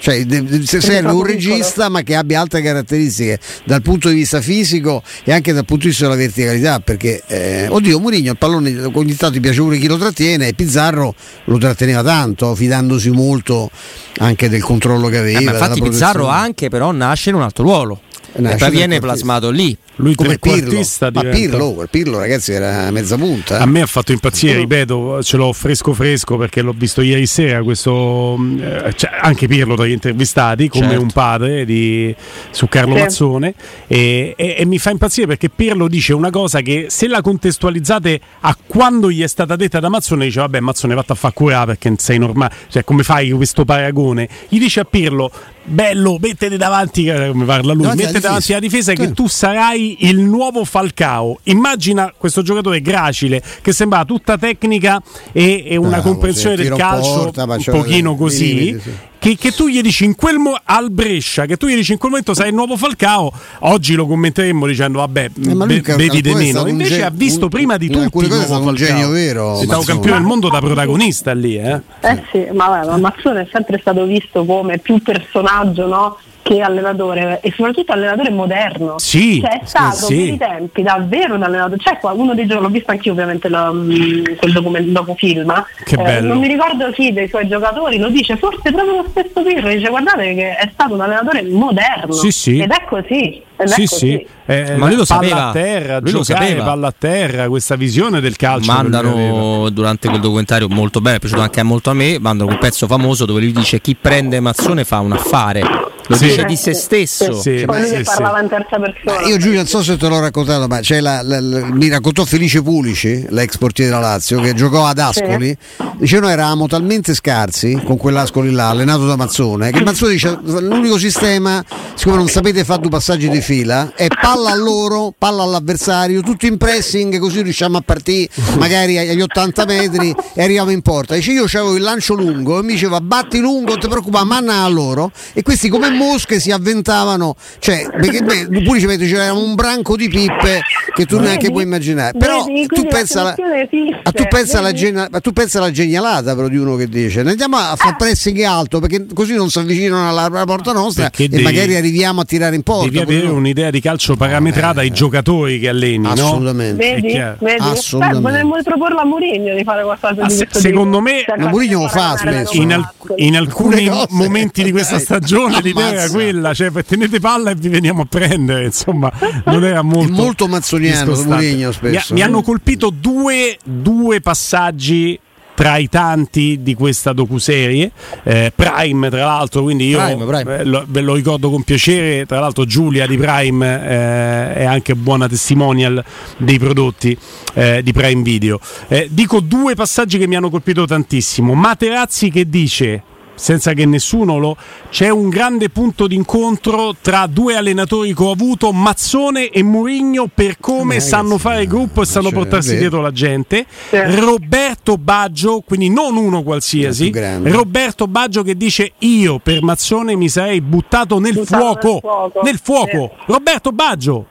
Cioè, 0.00 0.24
se 0.64 0.80
serve 0.80 1.10
un 1.10 1.24
regista 1.24 1.88
ma 1.88 2.02
che 2.02 2.14
abbia 2.14 2.40
altre 2.40 2.62
caratteristiche 2.62 3.38
dal 3.64 3.82
punto 3.82 4.08
di 4.08 4.14
vista 4.14 4.40
fisico 4.40 5.02
e 5.24 5.32
anche 5.32 5.52
dal 5.52 5.64
punto 5.64 5.84
di 5.84 5.88
vista 5.88 6.04
della 6.04 6.16
verticalità 6.16 6.78
perché 6.80 7.22
eh, 7.26 7.66
oddio 7.68 7.98
Murigno 7.98 8.32
il 8.32 8.38
pallone 8.38 8.84
ogni 8.92 9.16
tanto 9.16 9.32
ti 9.32 9.40
piace 9.40 9.60
pure 9.60 9.78
chi 9.78 9.88
lo 9.88 9.98
trattiene 9.98 10.48
e 10.48 10.54
Pizzarro 10.54 11.14
lo 11.44 11.58
tratteneva 11.58 12.02
tanto 12.04 12.54
fidandosi 12.54 13.10
molto 13.10 13.70
anche 14.18 14.48
del 14.48 14.62
controllo 14.62 15.08
che 15.08 15.18
aveva 15.18 15.38
eh, 15.38 15.42
infatti 15.42 15.80
Pizzarro 15.80 16.28
anche 16.28 16.68
però 16.68 16.92
nasce 16.92 17.30
in 17.30 17.36
un 17.36 17.42
altro 17.42 17.64
ruolo 17.64 18.00
e 18.32 18.56
poi 18.56 18.70
viene 18.70 19.00
plasmato 19.00 19.50
lì 19.50 19.76
lui 19.98 20.14
come 20.14 20.38
Pirlo. 20.38 20.80
Ma 21.12 21.22
Pirlo, 21.24 21.86
Pirlo, 21.90 22.18
ragazzi, 22.18 22.52
era 22.52 22.90
mezza 22.90 23.16
punta. 23.16 23.58
A 23.58 23.66
me 23.66 23.80
ha 23.80 23.86
fatto 23.86 24.12
impazzire, 24.12 24.58
ripeto, 24.58 25.22
ce 25.22 25.36
l'ho 25.36 25.52
fresco 25.52 25.92
fresco 25.92 26.36
perché 26.36 26.62
l'ho 26.62 26.74
visto 26.76 27.00
ieri 27.00 27.26
sera. 27.26 27.62
Questo, 27.62 28.38
eh, 28.60 28.92
cioè, 28.94 29.10
anche 29.20 29.48
Pirlo 29.48 29.74
tra 29.74 29.86
gli 29.86 29.92
intervistati, 29.92 30.68
come 30.68 30.86
certo. 30.86 31.02
un 31.02 31.10
padre 31.10 31.64
di, 31.64 32.14
su 32.50 32.68
Carlo 32.68 32.94
sì. 32.94 33.00
Mazzone. 33.00 33.54
E, 33.88 34.34
e, 34.36 34.54
e, 34.58 34.64
mi 34.66 34.78
fa 34.78 34.90
impazzire 34.90 35.26
perché 35.26 35.48
Pirlo 35.48 35.88
dice 35.88 36.12
una 36.12 36.30
cosa 36.30 36.60
che 36.60 36.86
se 36.90 37.08
la 37.08 37.20
contestualizzate 37.20 38.20
a 38.40 38.56
quando 38.66 39.10
gli 39.10 39.22
è 39.22 39.28
stata 39.28 39.56
detta 39.56 39.80
da 39.80 39.88
Mazzone, 39.88 40.26
dice: 40.26 40.40
Vabbè, 40.40 40.60
Mazzone, 40.60 40.94
vatta 40.94 41.14
a 41.14 41.16
far 41.16 41.32
curare 41.32 41.76
perché 41.76 41.92
sei 41.98 42.18
normale. 42.18 42.54
Cioè, 42.68 42.84
come 42.84 43.02
fai 43.02 43.30
questo 43.30 43.64
paragone? 43.64 44.28
Gli 44.48 44.60
dice 44.60 44.80
a 44.80 44.84
Pirlo 44.84 45.32
bello, 45.68 46.18
mettete 46.20 46.56
davanti, 46.56 47.06
eh, 47.06 47.28
come 47.28 47.44
parla 47.44 47.72
lui, 47.72 47.82
Davanti 47.82 48.02
mettete 48.04 48.20
davanti 48.20 48.52
alla 48.52 48.60
difesa 48.60 48.92
che 48.92 49.12
tu 49.12 49.28
sarai 49.28 50.08
il 50.08 50.18
nuovo 50.18 50.64
Falcao. 50.64 51.38
Immagina 51.44 52.12
questo 52.16 52.42
giocatore 52.42 52.80
gracile 52.80 53.42
che 53.62 53.72
sembrava 53.72 54.04
tutta 54.04 54.36
tecnica 54.38 55.00
e, 55.32 55.64
e 55.66 55.76
una 55.76 55.88
Bravo, 55.88 56.10
comprensione 56.10 56.56
sì, 56.56 56.62
del 56.62 56.72
calcio 56.76 57.30
porta, 57.32 57.44
un 57.44 57.64
pochino 57.64 58.14
così. 58.16 58.54
limiti, 58.54 58.80
sì. 58.80 58.90
Che, 59.20 59.36
che 59.36 59.50
tu 59.50 59.66
gli 59.66 59.80
dici 59.80 60.04
in 60.04 60.14
quel 60.14 60.38
mo- 60.38 60.56
al 60.62 60.90
Brescia, 60.92 61.44
che 61.44 61.56
tu 61.56 61.66
gli 61.66 61.74
dici 61.74 61.90
in 61.92 61.98
quel 61.98 62.10
momento 62.12 62.34
sei 62.34 62.48
il 62.50 62.54
nuovo 62.54 62.76
Falcao, 62.76 63.32
oggi 63.60 63.94
lo 63.94 64.06
commenteremmo 64.06 64.64
dicendo 64.64 64.98
vabbè, 64.98 65.30
Eh, 65.44 65.54
ma 65.54 65.64
lui 65.64 65.76
be- 65.76 65.80
che- 65.82 65.96
vedi 65.96 66.20
De 66.20 66.30
un 66.30 66.68
Invece 66.68 66.96
ge- 66.96 67.02
ha 67.04 67.10
visto 67.10 67.44
un- 67.44 67.50
prima 67.50 67.76
di 67.76 67.88
tutti 67.88 68.16
il 68.18 68.28
nuovo 68.28 68.44
stato 68.44 68.60
un 68.60 68.66
Falcao. 68.66 68.86
genio 68.86 69.08
vero, 69.10 69.58
È 69.60 69.64
stato 69.64 69.82
campione 69.82 70.18
del 70.18 70.26
mondo 70.26 70.48
da 70.48 70.60
protagonista 70.60 71.32
lì, 71.34 71.56
eh. 71.58 71.80
Eh 72.00 72.22
sì, 72.30 72.46
ma, 72.54 72.68
vabbè, 72.68 72.86
ma 72.90 72.96
Mazzone 72.98 73.40
è 73.42 73.48
sempre 73.50 73.78
stato 73.80 74.04
visto 74.04 74.44
come 74.44 74.78
più 74.78 75.02
personaggio 75.02 75.86
no? 75.88 76.18
Che 76.48 76.62
allenatore 76.62 77.40
e 77.42 77.52
soprattutto 77.54 77.92
allenatore 77.92 78.30
moderno. 78.30 78.98
Sì, 78.98 79.38
cioè, 79.38 79.60
è 79.60 79.66
stato 79.66 80.06
sì. 80.06 80.14
per 80.14 80.32
i 80.32 80.36
tempi 80.38 80.82
davvero 80.82 81.34
un 81.34 81.42
allenatore. 81.42 81.76
C'è 81.76 81.98
qua 81.98 82.12
uno 82.12 82.34
dei 82.34 82.46
giorni, 82.46 82.62
l'ho 82.62 82.70
visto 82.70 82.90
anch'io 82.90 83.12
ovviamente 83.12 83.50
lo- 83.50 83.74
mm, 83.74 84.24
quel 84.38 84.52
documento 84.52 84.90
dopo 84.90 85.14
film. 85.14 85.64
Che 85.84 85.96
bello. 85.96 86.28
non 86.28 86.38
mi 86.38 86.48
ricordo 86.48 86.90
chi 86.90 87.12
dei 87.12 87.28
suoi 87.28 87.46
giocatori 87.48 87.98
lo 87.98 88.08
dice, 88.08 88.38
forse 88.38 88.72
proprio 88.72 88.96
lo 88.96 89.06
stesso 89.10 89.42
Pirro, 89.42 89.68
dice 89.68 89.90
guardate 89.90 90.34
che 90.34 90.54
è 90.56 90.70
stato 90.72 90.94
un 90.94 91.02
allenatore 91.02 91.42
moderno. 91.42 92.12
Sì, 92.12 92.30
sì. 92.30 92.60
Ed 92.60 92.70
è 92.70 92.84
così. 92.88 93.42
È 93.58 93.66
Sì, 93.66 93.86
sì. 93.86 94.26
Eh, 94.46 94.76
Ma 94.76 94.86
lui 94.86 94.94
lo 94.96 95.04
palla 95.04 95.20
sapeva. 95.28 95.46
a 95.48 95.52
terra, 95.52 95.98
Lui 96.00 96.12
lo 96.12 96.20
giocare 96.22 96.46
sapeva. 96.48 96.64
palla 96.64 96.86
a 96.86 96.94
terra, 96.96 97.48
questa 97.48 97.74
visione 97.76 98.20
del 98.20 98.36
calcio. 98.36 98.72
mandano 98.72 99.68
durante 99.70 100.08
quel 100.08 100.20
documentario 100.20 100.68
molto 100.68 101.00
bello, 101.00 101.16
è 101.16 101.18
piaciuto 101.18 101.40
anche 101.42 101.62
molto 101.62 101.90
a 101.90 101.92
me, 101.94 102.18
mandano 102.18 102.50
un 102.50 102.58
pezzo 102.58 102.86
famoso 102.86 103.24
dove 103.26 103.40
lui 103.40 103.52
dice 103.52 103.80
chi 103.80 103.94
prende 104.00 104.40
Mazzone 104.40 104.84
fa 104.84 105.00
un 105.00 105.12
affare, 105.12 105.60
lo 106.06 106.16
Sì. 106.16 106.26
dice 106.28 106.44
di 106.44 106.56
se 106.56 106.72
stesso. 106.72 107.32
Sì. 107.34 107.64
Poi 107.66 107.80
lui 107.80 107.96
sì, 107.96 108.02
parlava 108.04 108.40
in 108.40 108.48
terza 108.48 108.78
persona. 108.78 109.26
Io 109.26 109.36
Giulio 109.36 109.56
non 109.56 109.66
so 109.66 109.82
se 109.82 109.96
te 109.98 110.08
l'ho 110.08 110.20
raccontato, 110.20 110.66
ma 110.66 110.80
c'è 110.80 111.00
la- 111.00 111.20
la- 111.22 111.40
la- 111.40 111.64
mi 111.66 111.88
raccontò 111.88 112.24
Felice 112.24 112.62
Pulici, 112.62 113.26
l'ex 113.28 113.58
portiere 113.58 113.90
della 113.90 114.02
Lazio, 114.02 114.40
che 114.40 114.54
giocò 114.54 114.86
ad 114.86 114.98
Ascoli. 114.98 115.54
Dice 115.98 116.20
noi 116.20 116.30
eravamo 116.30 116.66
talmente 116.68 117.12
scarsi 117.12 117.78
con 117.84 117.96
quell'Ascoli 117.98 118.50
là, 118.52 118.68
allenato 118.70 119.04
da 119.04 119.16
Mazzone, 119.16 119.72
che 119.72 119.82
Mazzone 119.82 120.12
dice 120.12 120.38
l'unico 120.42 120.96
sistema, 120.96 121.62
siccome 121.94 122.16
non 122.16 122.28
sapete 122.28 122.64
fare 122.64 122.80
due 122.80 122.90
passaggi 122.90 123.28
di 123.28 123.40
fila, 123.48 123.92
è 123.94 124.08
palla 124.08 124.50
a 124.50 124.54
loro, 124.54 125.14
palla 125.16 125.42
all'avversario, 125.42 126.20
tutto 126.20 126.44
in 126.44 126.58
pressing, 126.58 127.18
così 127.18 127.40
riusciamo 127.40 127.78
a 127.78 127.80
partire 127.82 128.28
magari 128.58 128.98
agli 128.98 129.22
80 129.22 129.64
metri 129.64 130.14
e 130.34 130.42
arriviamo 130.42 130.68
in 130.68 130.82
porta. 130.82 131.14
Dice 131.14 131.32
io 131.32 131.44
avevo 131.44 131.74
il 131.76 131.82
lancio 131.82 132.12
lungo 132.12 132.58
e 132.58 132.62
mi 132.62 132.72
diceva 132.72 133.00
batti 133.00 133.38
lungo, 133.38 133.70
non 133.70 133.80
ti 133.80 133.88
preoccupare, 133.88 134.26
manna 134.26 134.64
a 134.64 134.68
loro. 134.68 135.10
E 135.32 135.40
questi 135.40 135.70
come 135.70 135.88
mosche 135.88 136.40
si 136.40 136.50
avventavano, 136.50 137.36
cioè, 137.58 137.88
perché 137.98 138.20
beh, 138.20 138.62
Pulici 138.64 138.84
mi 138.86 138.98
dice 138.98 139.14
c'era 139.14 139.32
un 139.32 139.54
branco 139.54 139.96
di 139.96 140.10
pippe 140.10 140.60
che 140.94 141.06
tu 141.06 141.14
Vedi? 141.16 141.28
neanche 141.28 141.50
puoi 141.50 141.62
immaginare. 141.62 142.18
Però 142.18 142.44
Vedi? 142.44 142.66
tu 142.66 142.82
la 142.82 142.88
pensa, 142.90 143.34
esiste, 143.34 144.00
a, 144.02 144.12
tu 144.12 144.24
pensa 144.28 144.58
alla 144.58 144.72
genia- 144.74 145.08
tu 145.22 145.32
pensa 145.32 145.56
alla 145.56 145.70
genialata 145.70 146.34
però 146.34 146.48
di 146.48 146.58
uno 146.58 146.76
che 146.76 146.86
dice 146.86 147.20
andiamo 147.20 147.56
a 147.56 147.74
fare 147.76 147.94
pressing 147.96 148.42
alto 148.42 148.78
perché 148.78 149.06
così 149.14 149.32
non 149.32 149.48
si 149.48 149.58
avvicinano 149.58 150.06
alla, 150.06 150.24
alla 150.24 150.44
porta 150.44 150.72
nostra 150.72 151.04
Perché 151.04 151.24
e 151.24 151.28
devi- 151.28 151.42
magari 151.42 151.76
arriviamo 151.76 152.20
a 152.20 152.24
tirare 152.26 152.54
in 152.54 152.62
porta. 152.62 152.84
Devi 152.90 152.98
avere. 152.98 153.37
Un'idea 153.38 153.70
di 153.70 153.80
calcio 153.80 154.14
parametrata 154.16 154.80
ai 154.80 154.90
giocatori 154.90 155.58
che 155.58 155.68
alleni, 155.68 155.98
no? 155.98 156.10
Assolutamente. 156.10 156.76
Vedi? 156.94 157.06
È 157.08 157.10
chiaro. 157.10 157.36
Vedi? 157.40 157.60
Assolutamente. 157.60 158.20
Beh, 158.22 158.28
potremmo 158.30 158.62
proporlo 158.62 158.98
a 159.00 159.04
Mourinho 159.04 159.54
di 159.54 159.64
fare 159.64 159.82
qualcosa 159.82 160.22
Ah, 160.22 160.26
di 160.26 160.34
se- 160.34 160.44
questo 160.46 160.58
secondo 160.68 161.00
me- 161.00 161.22
Cioè, 161.24 161.38
Mourinho 161.48 161.80
lo 161.82 161.88
fa 161.88 162.16
spesso. 162.16 162.54
in, 162.56 162.72
al- 162.72 162.88
in 163.16 163.36
alcuni 163.36 163.90
momenti 164.10 164.62
di 164.62 164.70
questa 164.70 164.96
Dai, 164.96 165.04
stagione 165.04 165.60
l'idea 165.62 165.92
era 165.92 166.08
quella, 166.10 166.52
cioè 166.54 166.70
tenete 166.84 167.20
palla 167.20 167.50
e 167.50 167.54
vi 167.54 167.68
veniamo 167.68 168.02
a 168.02 168.06
prendere, 168.08 168.64
insomma, 168.66 169.10
non 169.44 169.64
era 169.64 169.82
molto, 169.82 170.12
molto 170.12 170.46
mazzoniano. 170.48 171.14
Mourinho 171.24 171.72
spesso. 171.72 172.12
Mi, 172.14 172.20
mi 172.20 172.24
hanno 172.26 172.42
colpito 172.42 172.90
due, 172.90 173.56
due 173.64 174.20
passaggi 174.20 175.18
tra 175.58 175.76
i 175.76 175.88
tanti 175.88 176.60
di 176.62 176.74
questa 176.74 177.12
docuserie 177.12 177.90
eh, 178.22 178.52
Prime 178.54 179.10
tra 179.10 179.24
l'altro 179.24 179.62
quindi 179.64 179.88
io 179.88 179.98
Prime, 179.98 180.24
Prime. 180.24 180.58
eh, 180.58 180.64
lo- 180.64 180.84
ve 180.86 181.00
lo 181.00 181.14
ricordo 181.14 181.50
con 181.50 181.64
piacere. 181.64 182.26
Tra 182.26 182.38
l'altro 182.38 182.64
Giulia 182.64 183.08
di 183.08 183.16
Prime 183.16 183.66
eh, 183.82 184.54
è 184.54 184.64
anche 184.64 184.94
buona 184.94 185.26
testimonial 185.26 186.04
dei 186.36 186.60
prodotti 186.60 187.18
eh, 187.54 187.82
di 187.82 187.92
Prime 187.92 188.22
Video. 188.22 188.60
Eh, 188.86 189.08
dico 189.10 189.40
due 189.40 189.74
passaggi 189.74 190.16
che 190.16 190.28
mi 190.28 190.36
hanno 190.36 190.48
colpito 190.48 190.86
tantissimo. 190.86 191.54
Materazzi 191.54 192.30
che 192.30 192.48
dice 192.48 193.02
senza 193.38 193.72
che 193.72 193.86
nessuno 193.86 194.38
lo 194.38 194.56
c'è 194.90 195.08
un 195.08 195.28
grande 195.28 195.70
punto 195.70 196.06
d'incontro 196.06 196.94
tra 197.00 197.26
due 197.26 197.56
allenatori 197.56 198.14
che 198.14 198.22
ho 198.22 198.30
avuto 198.30 198.72
Mazzone 198.72 199.48
e 199.48 199.62
Murigno 199.62 200.28
per 200.32 200.58
come 200.58 200.94
Ma 200.96 201.00
sanno 201.00 201.22
ragazzi, 201.22 201.42
fare 201.42 201.62
il 201.62 201.68
gruppo 201.68 202.02
e 202.02 202.04
sanno 202.04 202.28
cioè, 202.28 202.34
portarsi 202.34 202.76
dietro 202.76 203.00
la 203.00 203.12
gente. 203.12 203.66
Sì. 203.88 203.96
Roberto 204.20 204.96
Baggio 204.96 205.62
quindi 205.64 205.88
non 205.88 206.16
uno 206.16 206.42
qualsiasi. 206.42 207.12
Roberto 207.44 208.06
Baggio 208.06 208.42
che 208.42 208.56
dice 208.56 208.92
io 208.98 209.38
per 209.38 209.62
Mazzone 209.62 210.16
mi 210.16 210.28
sarei 210.28 210.60
buttato 210.60 211.18
nel 211.18 211.34
Buttato 211.34 211.64
nel 211.64 211.72
fuoco. 211.80 212.00
fuoco. 212.00 212.40
nel 212.42 212.60
fuoco. 212.62 213.12
Roberto 213.26 213.72
Baggio 213.72 214.26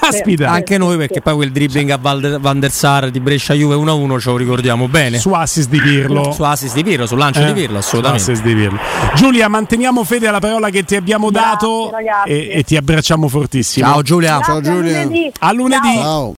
caspita 0.00 0.50
Anche 0.50 0.78
noi 0.78 0.96
perché 0.96 1.20
poi 1.20 1.34
quel 1.34 1.50
dribbling 1.52 1.90
a 1.90 1.96
Val- 1.98 2.38
Van 2.40 2.58
der 2.60 2.70
Sar 2.70 3.10
di 3.10 3.20
Brescia 3.20 3.54
Juve 3.54 3.74
1-1 3.76 4.18
ce 4.20 4.30
lo 4.30 4.36
ricordiamo 4.36 4.88
bene. 4.88 5.18
su 5.18 5.32
assist 5.32 5.68
di 5.68 5.80
Pirlo 5.80 6.32
Su 6.32 6.42
assist 6.42 6.74
di 6.74 6.82
Pirlo, 6.82 7.06
sul 7.06 7.18
lancio 7.18 7.40
Eh, 7.40 7.46
di 7.46 7.52
Pirlo, 7.52 7.78
assolutamente. 7.78 8.22
su 8.24 8.30
assist 8.32 8.46
di 8.46 8.54
Pirlo. 8.54 8.78
Giulia 9.14 9.48
manteniamo 9.48 10.04
fede 10.04 10.26
alla 10.28 10.38
parola 10.40 10.70
che 10.70 10.84
ti 10.84 10.96
abbiamo 10.96 11.30
Grazie, 11.30 11.48
dato 11.50 11.92
e, 12.26 12.48
e 12.52 12.62
ti 12.62 12.76
abbracciamo 12.76 13.28
fortissimo 13.28 13.86
Ciao 13.86 14.02
Giulia. 14.02 14.36
Grazie, 14.38 14.52
Ciao, 14.52 14.60
Giulia. 14.62 15.00
a 15.00 15.02
lunedì. 15.04 15.32
a 15.38 15.52
lunedì 15.52 15.94
Ciao. 15.94 16.02
Ciao. 16.02 16.34